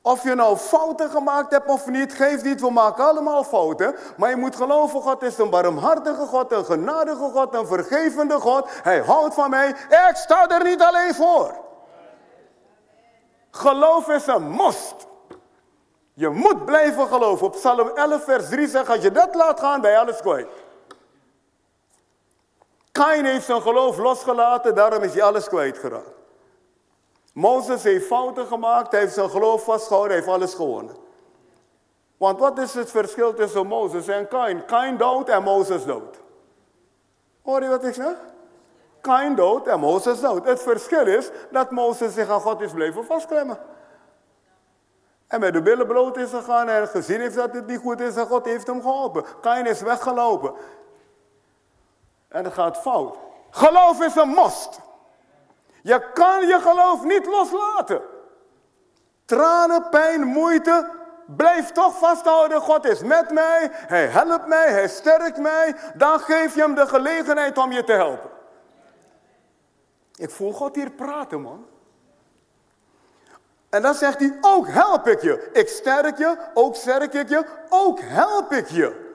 Of 0.02 0.23
je 0.23 0.36
nou 0.36 0.58
fouten 0.58 1.10
gemaakt 1.10 1.52
hebt 1.52 1.69
of 1.69 1.88
niet, 1.88 2.13
geeft 2.13 2.43
niet, 2.43 2.62
we 2.62 2.69
maken 2.69 3.06
allemaal 3.06 3.43
fouten. 3.43 3.95
Maar 4.17 4.30
je 4.30 4.36
moet 4.36 4.56
geloven, 4.56 5.02
God 5.02 5.21
is 5.21 5.38
een 5.38 5.49
barmhartige 5.49 6.26
God, 6.26 6.52
een 6.52 6.65
genadige 6.65 7.30
God, 7.34 7.54
een 7.54 7.67
vergevende 7.67 8.39
God. 8.39 8.67
Hij 8.84 8.99
houdt 8.99 9.34
van 9.34 9.49
mij. 9.49 9.69
Ik 10.10 10.15
sta 10.15 10.49
er 10.49 10.63
niet 10.63 10.82
alleen 10.82 11.13
voor. 11.13 11.56
Geloof 13.52 14.08
is 14.08 14.28
een 14.28 14.49
most. 14.49 14.95
Je 16.13 16.30
moet 16.30 16.65
blijven 16.65 17.08
geloven. 17.08 17.45
Op 17.45 17.52
Psalm 17.52 17.88
11, 17.88 18.23
vers 18.23 18.49
3 18.49 18.67
zegt: 18.67 18.89
Als 18.89 19.02
je 19.02 19.12
dat 19.12 19.36
laat 19.36 19.60
gaan, 19.60 19.82
ben 19.82 19.91
je 19.91 19.97
alles 19.97 20.19
kwijt. 20.21 20.47
Kain 22.91 23.26
heeft 23.26 23.45
zijn 23.45 23.62
geloof 23.62 23.97
losgelaten, 23.97 24.76
daarom 24.76 25.04
is 25.04 25.13
hij 25.13 25.23
alles 25.23 25.47
kwijtgeraakt. 25.47 26.23
Mozes 27.34 27.84
heeft 27.84 28.06
fouten 28.06 28.48
gemaakt, 28.48 28.91
hij 28.91 29.00
heeft 29.00 29.13
zijn 29.13 29.30
geloof 29.30 29.63
vastgehouden, 29.63 30.15
hij 30.15 30.26
heeft 30.26 30.38
alles 30.38 30.54
gewonnen. 30.54 30.96
Want 32.17 32.39
wat 32.39 32.60
is 32.60 32.74
het 32.74 32.91
verschil 32.91 33.34
tussen 33.34 33.67
Mozes 33.67 34.08
en 34.08 34.28
Kain? 34.28 34.65
Kain 34.65 34.98
dood 34.98 35.30
en 35.30 35.43
Mozes 35.43 35.86
dood. 35.86 36.19
Hoor 37.43 37.62
je 37.62 37.67
wat 37.67 37.84
ik 37.84 37.93
zeg? 37.93 38.15
Kain 39.02 39.36
dood 39.36 39.67
en 39.67 39.80
Mozes 39.80 40.19
dood. 40.19 40.46
Het 40.46 40.62
verschil 40.62 41.08
is 41.08 41.30
dat 41.52 41.72
Mozes 41.72 42.13
zich 42.13 42.30
aan 42.30 42.41
God 42.41 42.62
is 42.62 42.72
blijven 42.72 43.06
vastklemmen. 43.06 43.58
En 45.28 45.39
met 45.39 45.54
de 45.54 45.62
billen 45.62 45.88
bloot 45.88 46.17
is 46.17 46.30
gegaan 46.30 46.69
en 46.69 46.88
gezien 46.88 47.19
heeft 47.19 47.36
dat 47.36 47.54
het 47.54 47.67
niet 47.67 47.80
goed 47.80 48.00
is 48.00 48.15
en 48.15 48.28
God 48.28 48.46
heeft 48.46 48.67
hem 48.67 48.82
geholpen. 48.82 49.26
Kain 49.41 49.65
is 49.65 49.82
weggelopen. 49.82 50.54
En 52.28 52.43
het 52.43 52.54
gaat 52.54 52.78
fout. 52.78 53.17
Geloof 53.50 54.02
is 54.02 54.15
een 54.15 54.30
most. 54.30 54.80
Je 55.84 56.12
kan 56.13 56.48
je 56.48 56.60
geloof 56.60 57.04
niet 57.04 57.26
loslaten. 57.26 58.02
Tranen, 59.26 59.89
pijn, 59.89 60.24
moeite, 60.24 60.89
blijf 61.26 61.72
toch 61.72 61.98
vasthouden. 61.98 62.62
God 62.62 62.86
is 62.86 63.02
met 63.02 63.32
mij, 63.32 63.69
Hij 63.72 64.08
helpt 64.08 64.48
mij, 64.48 64.72
Hij 64.72 64.88
sterkt 64.88 65.38
mij. 65.38 65.76
Dan 65.96 66.19
geef 66.19 66.56
je 66.56 66.62
hem 66.62 66.76
de 66.76 66.88
gelegenheid 66.88 67.58
om 67.58 67.72
je 67.72 67.84
te 67.84 67.91
helpen. 67.91 68.30
Ik 70.15 70.30
voel 70.30 70.52
God 70.52 70.76
hier 70.76 70.91
praten, 70.91 71.41
man. 71.41 71.65
En 73.69 73.82
dan 73.82 73.93
zegt 73.93 74.19
hij, 74.19 74.38
ook 74.41 74.67
help 74.67 75.08
ik 75.08 75.22
je. 75.22 75.50
Ik 75.54 75.67
sterk 75.67 76.17
je, 76.17 76.38
ook 76.54 76.76
sterk 76.76 77.13
ik 77.13 77.30
je, 77.30 77.46
ook 77.69 78.00
help 78.02 78.52
ik 78.52 78.67
je. 78.67 79.12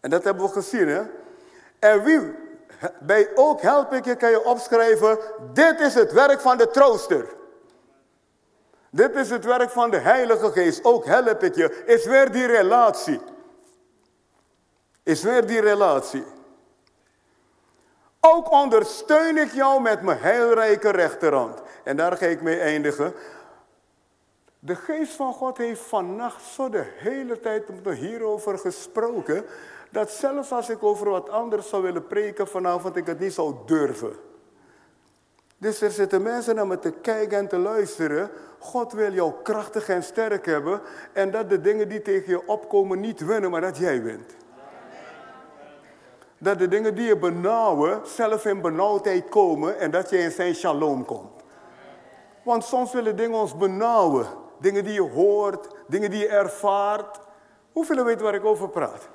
En 0.00 0.10
dat 0.10 0.24
hebben 0.24 0.44
we 0.44 0.52
gezien, 0.52 0.88
hè. 0.88 1.02
En 1.78 2.02
wie, 2.02 2.34
bij 3.00 3.28
ook 3.34 3.60
help 3.60 3.92
ik 3.92 4.04
je, 4.04 4.16
kan 4.16 4.30
je 4.30 4.44
opschrijven, 4.44 5.18
dit 5.52 5.80
is 5.80 5.94
het 5.94 6.12
werk 6.12 6.40
van 6.40 6.56
de 6.56 6.70
trooster. 6.70 7.26
Dit 8.90 9.14
is 9.14 9.30
het 9.30 9.44
werk 9.44 9.70
van 9.70 9.90
de 9.90 9.98
Heilige 9.98 10.52
Geest. 10.52 10.84
Ook 10.84 11.04
help 11.04 11.42
ik 11.42 11.54
je. 11.54 11.82
Is 11.86 12.04
weer 12.04 12.32
die 12.32 12.46
relatie. 12.46 13.20
Is 15.02 15.22
weer 15.22 15.46
die 15.46 15.60
relatie. 15.60 16.24
Ook 18.20 18.50
ondersteun 18.50 19.36
ik 19.36 19.52
jou 19.52 19.80
met 19.80 20.02
mijn 20.02 20.18
heilrijke 20.18 20.90
rechterhand. 20.90 21.62
En 21.84 21.96
daar 21.96 22.16
ga 22.16 22.26
ik 22.26 22.42
mee 22.42 22.60
eindigen. 22.60 23.14
De 24.58 24.76
geest 24.76 25.12
van 25.12 25.32
God 25.32 25.58
heeft 25.58 25.80
vannacht 25.80 26.42
zo 26.42 26.68
de 26.68 26.84
hele 26.96 27.40
tijd 27.40 27.64
hierover 27.84 28.58
gesproken. 28.58 29.44
Dat 29.92 30.10
zelfs 30.10 30.52
als 30.52 30.68
ik 30.68 30.82
over 30.82 31.10
wat 31.10 31.28
anders 31.28 31.68
zou 31.68 31.82
willen 31.82 32.06
preken 32.06 32.48
vanavond, 32.48 32.96
ik 32.96 33.06
het 33.06 33.18
niet 33.18 33.32
zou 33.32 33.54
durven. 33.66 34.12
Dus 35.58 35.80
er 35.80 35.90
zitten 35.90 36.22
mensen 36.22 36.54
naar 36.54 36.66
me 36.66 36.78
te 36.78 36.90
kijken 36.90 37.38
en 37.38 37.48
te 37.48 37.58
luisteren. 37.58 38.30
God 38.58 38.92
wil 38.92 39.12
jou 39.12 39.32
krachtig 39.42 39.88
en 39.88 40.02
sterk 40.02 40.46
hebben. 40.46 40.80
En 41.12 41.30
dat 41.30 41.50
de 41.50 41.60
dingen 41.60 41.88
die 41.88 42.02
tegen 42.02 42.28
je 42.28 42.46
opkomen 42.46 43.00
niet 43.00 43.24
winnen, 43.24 43.50
maar 43.50 43.60
dat 43.60 43.76
jij 43.76 44.02
wint. 44.02 44.36
Dat 46.38 46.58
de 46.58 46.68
dingen 46.68 46.94
die 46.94 47.06
je 47.06 47.16
benauwen, 47.16 48.00
zelf 48.06 48.44
in 48.44 48.60
benauwdheid 48.60 49.28
komen 49.28 49.78
en 49.78 49.90
dat 49.90 50.10
je 50.10 50.18
in 50.18 50.30
zijn 50.30 50.54
shalom 50.54 51.04
komt. 51.04 51.42
Want 52.42 52.64
soms 52.64 52.92
willen 52.92 53.16
dingen 53.16 53.38
ons 53.38 53.56
benauwen. 53.56 54.26
Dingen 54.58 54.84
die 54.84 54.92
je 54.92 55.10
hoort, 55.10 55.68
dingen 55.86 56.10
die 56.10 56.20
je 56.20 56.28
ervaart. 56.28 57.20
Hoeveel 57.72 58.04
weten 58.04 58.24
waar 58.24 58.34
ik 58.34 58.44
over 58.44 58.68
praat? 58.68 59.08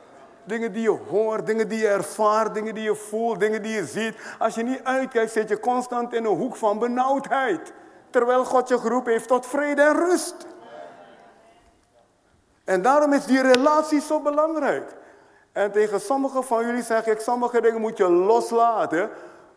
Dingen 0.47 0.73
die 0.73 0.81
je 0.81 0.97
hoort, 1.09 1.45
dingen 1.45 1.67
die 1.67 1.79
je 1.79 1.87
ervaart, 1.87 2.53
dingen 2.53 2.75
die 2.75 2.83
je 2.83 2.95
voelt, 2.95 3.39
dingen 3.39 3.61
die 3.61 3.73
je 3.73 3.85
ziet. 3.85 4.15
Als 4.39 4.55
je 4.55 4.63
niet 4.63 4.83
uitkijkt, 4.83 5.31
zit 5.31 5.49
je 5.49 5.59
constant 5.59 6.13
in 6.13 6.25
een 6.25 6.35
hoek 6.35 6.55
van 6.55 6.79
benauwdheid. 6.79 7.73
Terwijl 8.09 8.45
God 8.45 8.67
je 8.67 8.79
geroepen 8.79 9.11
heeft 9.11 9.27
tot 9.27 9.45
vrede 9.45 9.81
en 9.81 9.95
rust. 9.95 10.35
En 12.63 12.81
daarom 12.81 13.13
is 13.13 13.25
die 13.25 13.41
relatie 13.41 14.01
zo 14.01 14.19
belangrijk. 14.19 14.95
En 15.51 15.71
tegen 15.71 16.01
sommigen 16.01 16.43
van 16.43 16.65
jullie 16.65 16.83
zeg 16.83 17.05
ik, 17.05 17.19
sommige 17.19 17.61
dingen 17.61 17.81
moet 17.81 17.97
je 17.97 18.09
loslaten. 18.09 19.09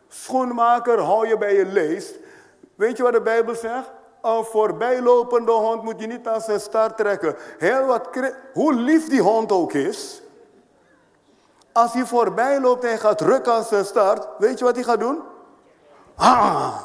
Schoenmaker, 0.08 0.98
hou 0.98 1.28
je 1.28 1.38
bij 1.38 1.54
je 1.54 1.66
leest. 1.66 2.14
Weet 2.74 2.96
je 2.96 3.02
wat 3.02 3.12
de 3.12 3.20
Bijbel 3.20 3.54
zegt? 3.54 3.90
Een 4.22 4.44
voorbijlopende 4.44 5.52
hond 5.52 5.82
moet 5.82 6.00
je 6.00 6.06
niet 6.06 6.26
aan 6.26 6.40
zijn 6.40 6.60
staart 6.60 6.96
trekken. 6.96 7.36
Heel 7.58 7.84
wat, 7.84 8.08
hoe 8.52 8.74
lief 8.74 9.08
die 9.08 9.20
hond 9.20 9.52
ook 9.52 9.72
is. 9.72 10.22
Als 11.80 11.92
hij 11.92 12.04
voorbij 12.06 12.60
loopt 12.60 12.84
en 12.84 12.98
gaat 12.98 13.20
rukken 13.20 13.52
aan 13.52 13.64
zijn 13.64 13.84
staart, 13.84 14.28
weet 14.38 14.58
je 14.58 14.64
wat 14.64 14.74
hij 14.74 14.84
gaat 14.84 15.00
doen? 15.00 15.22
Ah! 16.14 16.82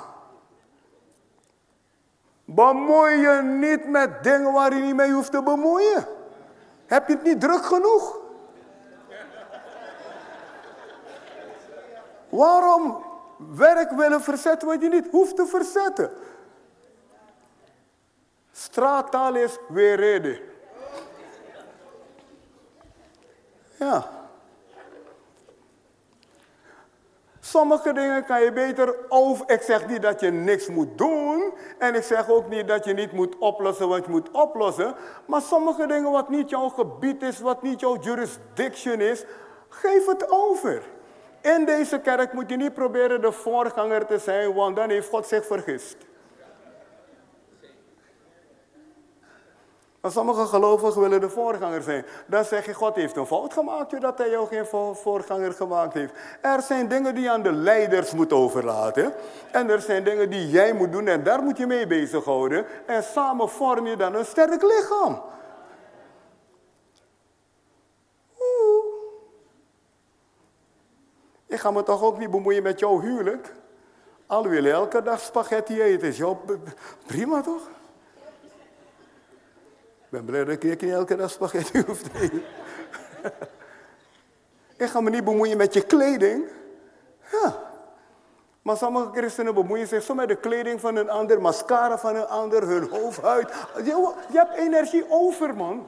Bemoei 2.46 3.16
je 3.16 3.42
niet 3.42 3.88
met 3.88 4.24
dingen 4.24 4.54
waar 4.54 4.76
je 4.76 4.82
niet 4.82 4.96
mee 4.96 5.12
hoeft 5.12 5.32
te 5.32 5.44
bemoeien. 5.44 6.08
Heb 6.86 7.08
je 7.08 7.14
het 7.14 7.24
niet 7.24 7.42
druk 7.42 7.66
genoeg? 7.66 8.20
Waarom 12.30 13.04
werk 13.56 13.92
willen 13.92 14.22
verzetten 14.22 14.68
wat 14.68 14.82
je 14.82 14.90
niet 14.90 15.08
hoeft 15.12 15.36
te 15.36 15.46
verzetten? 15.46 16.12
Straattaal 18.52 19.36
is 19.36 19.58
weer 19.68 19.96
reden. 19.96 20.40
Ja. 23.80 24.24
Sommige 27.56 27.94
dingen 27.94 28.26
kan 28.26 28.42
je 28.42 28.52
beter 28.52 28.96
over. 29.10 29.50
Ik 29.50 29.62
zeg 29.62 29.88
niet 29.88 30.02
dat 30.02 30.20
je 30.20 30.32
niks 30.32 30.68
moet 30.68 30.98
doen. 30.98 31.54
En 31.78 31.96
ik 31.96 32.04
zeg 32.04 32.30
ook 32.30 32.50
niet 32.50 32.68
dat 32.68 32.86
je 32.86 32.94
niet 32.94 33.12
moet 33.12 33.38
oplossen 33.38 33.88
wat 33.88 34.06
je 34.06 34.12
moet 34.12 34.32
oplossen. 34.32 34.96
Maar 35.26 35.42
sommige 35.42 35.88
dingen 35.88 36.12
wat 36.12 36.30
niet 36.30 36.50
jouw 36.50 36.70
gebied 36.70 37.22
is, 37.22 37.40
wat 37.40 37.62
niet 37.62 37.80
jouw 37.80 38.00
jurisdiction 38.00 39.00
is, 39.00 39.26
geef 39.70 40.06
het 40.06 40.30
over. 40.30 40.82
In 41.42 41.66
deze 41.66 42.00
kerk 42.00 42.34
moet 42.34 42.50
je 42.50 42.58
niet 42.58 42.74
proberen 42.74 43.22
de 43.22 43.32
voorganger 43.32 44.06
te 44.06 44.18
zijn, 44.18 44.54
want 44.54 44.76
dan 44.76 44.90
heeft 44.90 45.10
God 45.10 45.28
zich 45.28 45.46
vergist. 45.46 45.98
Maar 50.06 50.14
sommige 50.14 50.46
gelovigen 50.46 51.02
willen 51.02 51.22
de 51.22 51.30
voorganger 51.30 51.84
zijn. 51.84 52.06
Dan 52.26 52.46
zeg 52.46 52.66
je, 52.66 52.74
God 52.74 52.96
heeft 52.96 53.16
een 53.16 53.26
fout 53.26 53.54
gemaakt 53.54 54.02
dat 54.02 54.18
hij 54.18 54.30
jou 54.30 54.48
geen 54.48 54.66
voorganger 54.96 55.54
gemaakt 55.54 55.94
heeft. 55.94 56.14
Er 56.42 56.62
zijn 56.62 56.88
dingen 56.88 57.16
die 57.16 57.24
je 57.24 57.30
aan 57.30 57.42
de 57.42 57.52
leiders 57.52 58.14
moet 58.14 58.34
overlaten. 58.34 59.14
En 59.52 59.70
er 59.70 59.82
zijn 59.82 60.04
dingen 60.04 60.30
die 60.30 60.50
jij 60.50 60.74
moet 60.74 60.92
doen 60.92 61.08
en 61.08 61.24
daar 61.24 61.44
moet 61.44 61.58
je 61.58 61.66
mee 61.66 61.88
bezighouden. 61.88 62.66
En 62.86 63.04
samen 63.04 63.50
vorm 63.50 63.88
je 63.88 63.96
dan 63.96 64.16
een 64.16 64.26
sterk 64.26 64.62
lichaam. 64.62 65.22
Ik 71.48 71.60
ga 71.60 71.72
me 71.72 71.84
toch 71.84 72.04
ook 72.04 72.18
niet 72.18 72.32
bemoeien 72.32 72.64
met 72.64 72.80
jouw 72.80 73.00
huwelijk. 73.00 73.54
Al 74.28 74.48
willen 74.48 74.72
elke 74.72 75.02
dag 75.02 75.20
spaghetti 75.20 75.82
eten. 75.82 76.08
Is 76.08 76.22
prima 77.06 77.42
toch? 77.42 77.68
Ben 80.16 80.26
blij 80.26 80.44
dat 80.46 80.64
ik 80.64 80.82
niet 80.82 80.92
elke 80.92 81.16
dag 81.16 81.32
spaghetti 81.32 81.84
hoef 81.88 82.02
te 82.02 82.10
eten. 82.22 82.44
ik 84.86 84.88
ga 84.88 85.02
me 85.02 85.10
niet 85.10 85.24
bemoeien 85.24 85.58
met 85.58 85.74
je 85.74 85.82
kleding. 85.82 86.44
Ja. 87.32 87.56
Maar 88.62 88.78
sommige 88.78 89.12
christenen 89.12 89.54
bemoeien 89.54 89.88
zich 89.88 90.04
zo 90.04 90.14
met 90.14 90.28
de 90.28 90.36
kleding 90.36 90.80
van 90.80 90.96
een 90.96 91.10
ander, 91.10 91.42
mascara 91.42 91.98
van 91.98 92.16
een 92.16 92.28
ander, 92.28 92.68
hun 92.68 92.90
hoofdhuid. 92.90 93.54
Je, 93.76 94.14
je 94.32 94.38
hebt 94.38 94.58
energie 94.58 95.06
over, 95.10 95.56
man. 95.56 95.88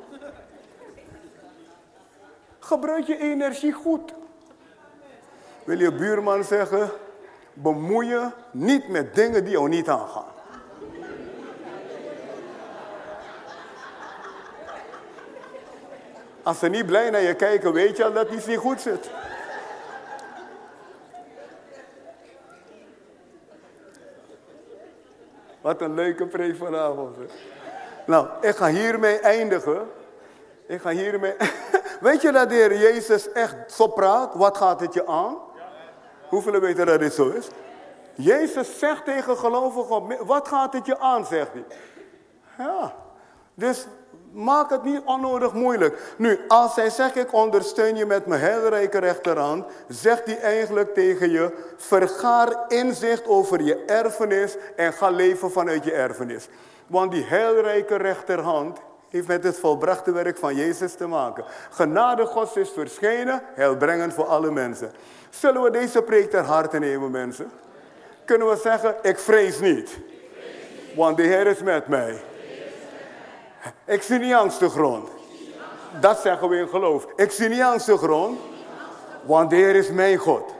Gebruik 2.59 3.05
je 3.05 3.17
energie 3.17 3.71
goed. 3.71 4.13
Wil 5.63 5.79
je 5.79 5.93
buurman 5.93 6.43
zeggen, 6.43 6.89
bemoeien 7.53 8.33
niet 8.51 8.87
met 8.87 9.15
dingen 9.15 9.43
die 9.43 9.53
jou 9.53 9.69
niet 9.69 9.89
aangaan. 9.89 10.35
Als 16.47 16.59
ze 16.59 16.67
niet 16.67 16.85
blij 16.85 17.09
naar 17.09 17.21
je 17.21 17.33
kijken, 17.33 17.73
weet 17.73 17.97
je 17.97 18.03
al 18.03 18.13
dat 18.13 18.29
iets 18.29 18.45
niet 18.45 18.57
goed 18.57 18.81
zit. 18.81 19.09
Wat 25.61 25.81
een 25.81 25.93
leuke 25.93 26.27
preek 26.27 26.55
vanavond. 26.55 27.15
Hè? 27.15 27.23
Nou, 28.05 28.27
ik 28.41 28.55
ga 28.55 28.67
hiermee 28.67 29.19
eindigen. 29.19 29.89
Ik 30.65 30.81
ga 30.81 30.89
hiermee... 30.89 31.35
Weet 31.99 32.21
je 32.21 32.31
dat 32.31 32.49
de 32.49 32.55
Heer 32.55 32.77
Jezus 32.77 33.31
echt 33.31 33.55
zo 33.71 33.87
praat? 33.87 34.33
Wat 34.33 34.57
gaat 34.57 34.79
het 34.79 34.93
je 34.93 35.07
aan? 35.07 35.37
Hoeveel 36.29 36.59
weten 36.59 36.85
dat 36.85 36.99
dit 36.99 37.13
zo 37.13 37.29
is? 37.29 37.47
Jezus 38.13 38.79
zegt 38.79 39.05
tegen 39.05 39.37
gelovigen, 39.37 40.25
wat 40.25 40.47
gaat 40.47 40.73
het 40.73 40.85
je 40.85 40.99
aan, 40.99 41.25
zegt 41.25 41.51
hij. 41.53 41.65
Ja, 42.57 42.95
dus 43.53 43.87
Maak 44.31 44.69
het 44.69 44.83
niet 44.83 45.01
onnodig 45.05 45.53
moeilijk. 45.53 46.13
Nu, 46.17 46.39
als 46.47 46.75
hij 46.75 46.89
zegt 46.89 47.15
ik 47.15 47.33
ondersteun 47.33 47.95
je 47.95 48.05
met 48.05 48.25
mijn 48.25 48.41
heilrijke 48.41 48.97
rechterhand, 48.99 49.65
zegt 49.87 50.25
hij 50.25 50.39
eigenlijk 50.39 50.93
tegen 50.93 51.31
je, 51.31 51.53
vergaar 51.77 52.65
inzicht 52.67 53.27
over 53.27 53.61
je 53.61 53.83
erfenis 53.85 54.55
en 54.75 54.93
ga 54.93 55.09
leven 55.09 55.51
vanuit 55.51 55.83
je 55.83 55.91
erfenis. 55.91 56.47
Want 56.87 57.11
die 57.11 57.23
heilrijke 57.23 57.95
rechterhand 57.95 58.79
heeft 59.09 59.27
met 59.27 59.43
het 59.43 59.59
volbrachte 59.59 60.11
werk 60.11 60.37
van 60.37 60.55
Jezus 60.55 60.93
te 60.93 61.07
maken. 61.07 61.43
Genade 61.69 62.25
Gods 62.25 62.55
is 62.55 62.69
verschenen, 62.69 63.41
heilbrengend 63.53 64.13
voor 64.13 64.25
alle 64.25 64.51
mensen. 64.51 64.91
Zullen 65.29 65.61
we 65.61 65.71
deze 65.71 66.01
preek 66.01 66.29
ter 66.29 66.43
harte 66.43 66.79
nemen, 66.79 67.11
mensen? 67.11 67.51
Kunnen 68.25 68.49
we 68.49 68.55
zeggen, 68.55 68.95
ik 69.01 69.19
vrees 69.19 69.59
niet. 69.59 69.97
Want 70.95 71.17
de 71.17 71.23
Heer 71.23 71.47
is 71.47 71.63
met 71.63 71.87
mij. 71.87 72.21
Ik 73.85 74.01
zie 74.01 74.19
niet 74.19 74.33
angst 74.33 74.59
de 74.59 74.69
grond. 74.69 75.09
Dat 75.99 76.19
zeggen 76.19 76.49
we 76.49 76.57
in 76.57 76.67
geloof. 76.67 77.05
Ik 77.15 77.31
zie 77.31 77.49
niet 77.49 77.61
angst 77.61 77.85
de 77.85 77.97
grond. 77.97 78.39
Want 79.23 79.49
de 79.49 79.55
Heer 79.55 79.75
is 79.75 79.89
mijn 79.89 80.17
God. 80.17 80.53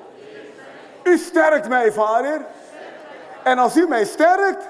U 1.03 1.17
sterkt 1.17 1.67
mij, 1.67 1.91
vader. 1.91 2.41
En 3.43 3.57
als 3.57 3.77
u 3.77 3.87
mij 3.87 4.05
sterkt, 4.05 4.63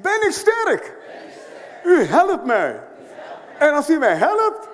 ben 0.00 0.22
ik 0.22 0.32
sterk. 0.32 0.92
U 1.84 2.04
helpt 2.04 2.44
mij. 2.44 2.80
En 3.58 3.74
als 3.74 3.90
u 3.90 3.98
mij 3.98 4.14
helpt, 4.14 4.68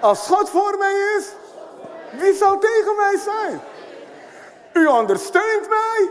als 0.00 0.26
God 0.26 0.50
voor 0.50 0.76
mij 0.78 0.94
is, 1.18 1.32
wie 2.10 2.34
zal 2.34 2.58
tegen 2.58 2.96
mij 2.96 3.16
zijn? 3.24 3.60
U 4.72 4.86
ondersteunt 4.86 5.68
mij. 5.68 6.08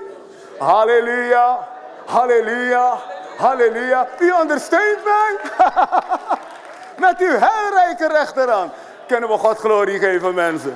Halleluja, 0.57 1.67
halleluja, 2.05 3.01
halleluja. 3.38 4.07
U 4.19 4.31
ondersteunt 4.31 5.03
mij. 5.03 5.35
Met 7.09 7.19
uw 7.19 7.39
heilrijke 7.39 8.07
rechterhand 8.07 8.71
kunnen 9.07 9.29
we 9.29 9.38
God 9.38 9.57
glorie 9.57 9.99
geven, 9.99 10.33
mensen. 10.33 10.75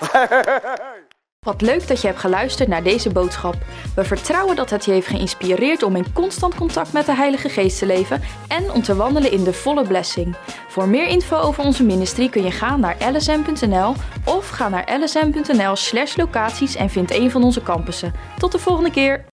Wat 1.46 1.60
leuk 1.60 1.88
dat 1.88 2.00
je 2.00 2.06
hebt 2.06 2.18
geluisterd 2.18 2.68
naar 2.68 2.82
deze 2.82 3.10
boodschap. 3.10 3.54
We 3.94 4.04
vertrouwen 4.04 4.56
dat 4.56 4.70
het 4.70 4.84
je 4.84 4.90
heeft 4.90 5.06
geïnspireerd 5.06 5.82
om 5.82 5.96
in 5.96 6.12
constant 6.12 6.54
contact 6.54 6.92
met 6.92 7.06
de 7.06 7.14
Heilige 7.14 7.48
Geest 7.48 7.78
te 7.78 7.86
leven 7.86 8.22
en 8.48 8.70
om 8.70 8.82
te 8.82 8.96
wandelen 8.96 9.32
in 9.32 9.44
de 9.44 9.52
volle 9.52 9.86
blessing. 9.86 10.36
Voor 10.68 10.88
meer 10.88 11.06
info 11.06 11.36
over 11.36 11.64
onze 11.64 11.84
ministrie 11.84 12.30
kun 12.30 12.44
je 12.44 12.50
gaan 12.50 12.80
naar 12.80 12.96
lsm.nl 13.12 13.94
of 14.24 14.48
ga 14.48 14.68
naar 14.68 14.98
lsm.nl/locaties 15.00 16.74
en 16.74 16.90
vind 16.90 17.10
een 17.10 17.30
van 17.30 17.44
onze 17.44 17.62
campussen. 17.62 18.14
Tot 18.38 18.52
de 18.52 18.58
volgende 18.58 18.90
keer. 18.90 19.24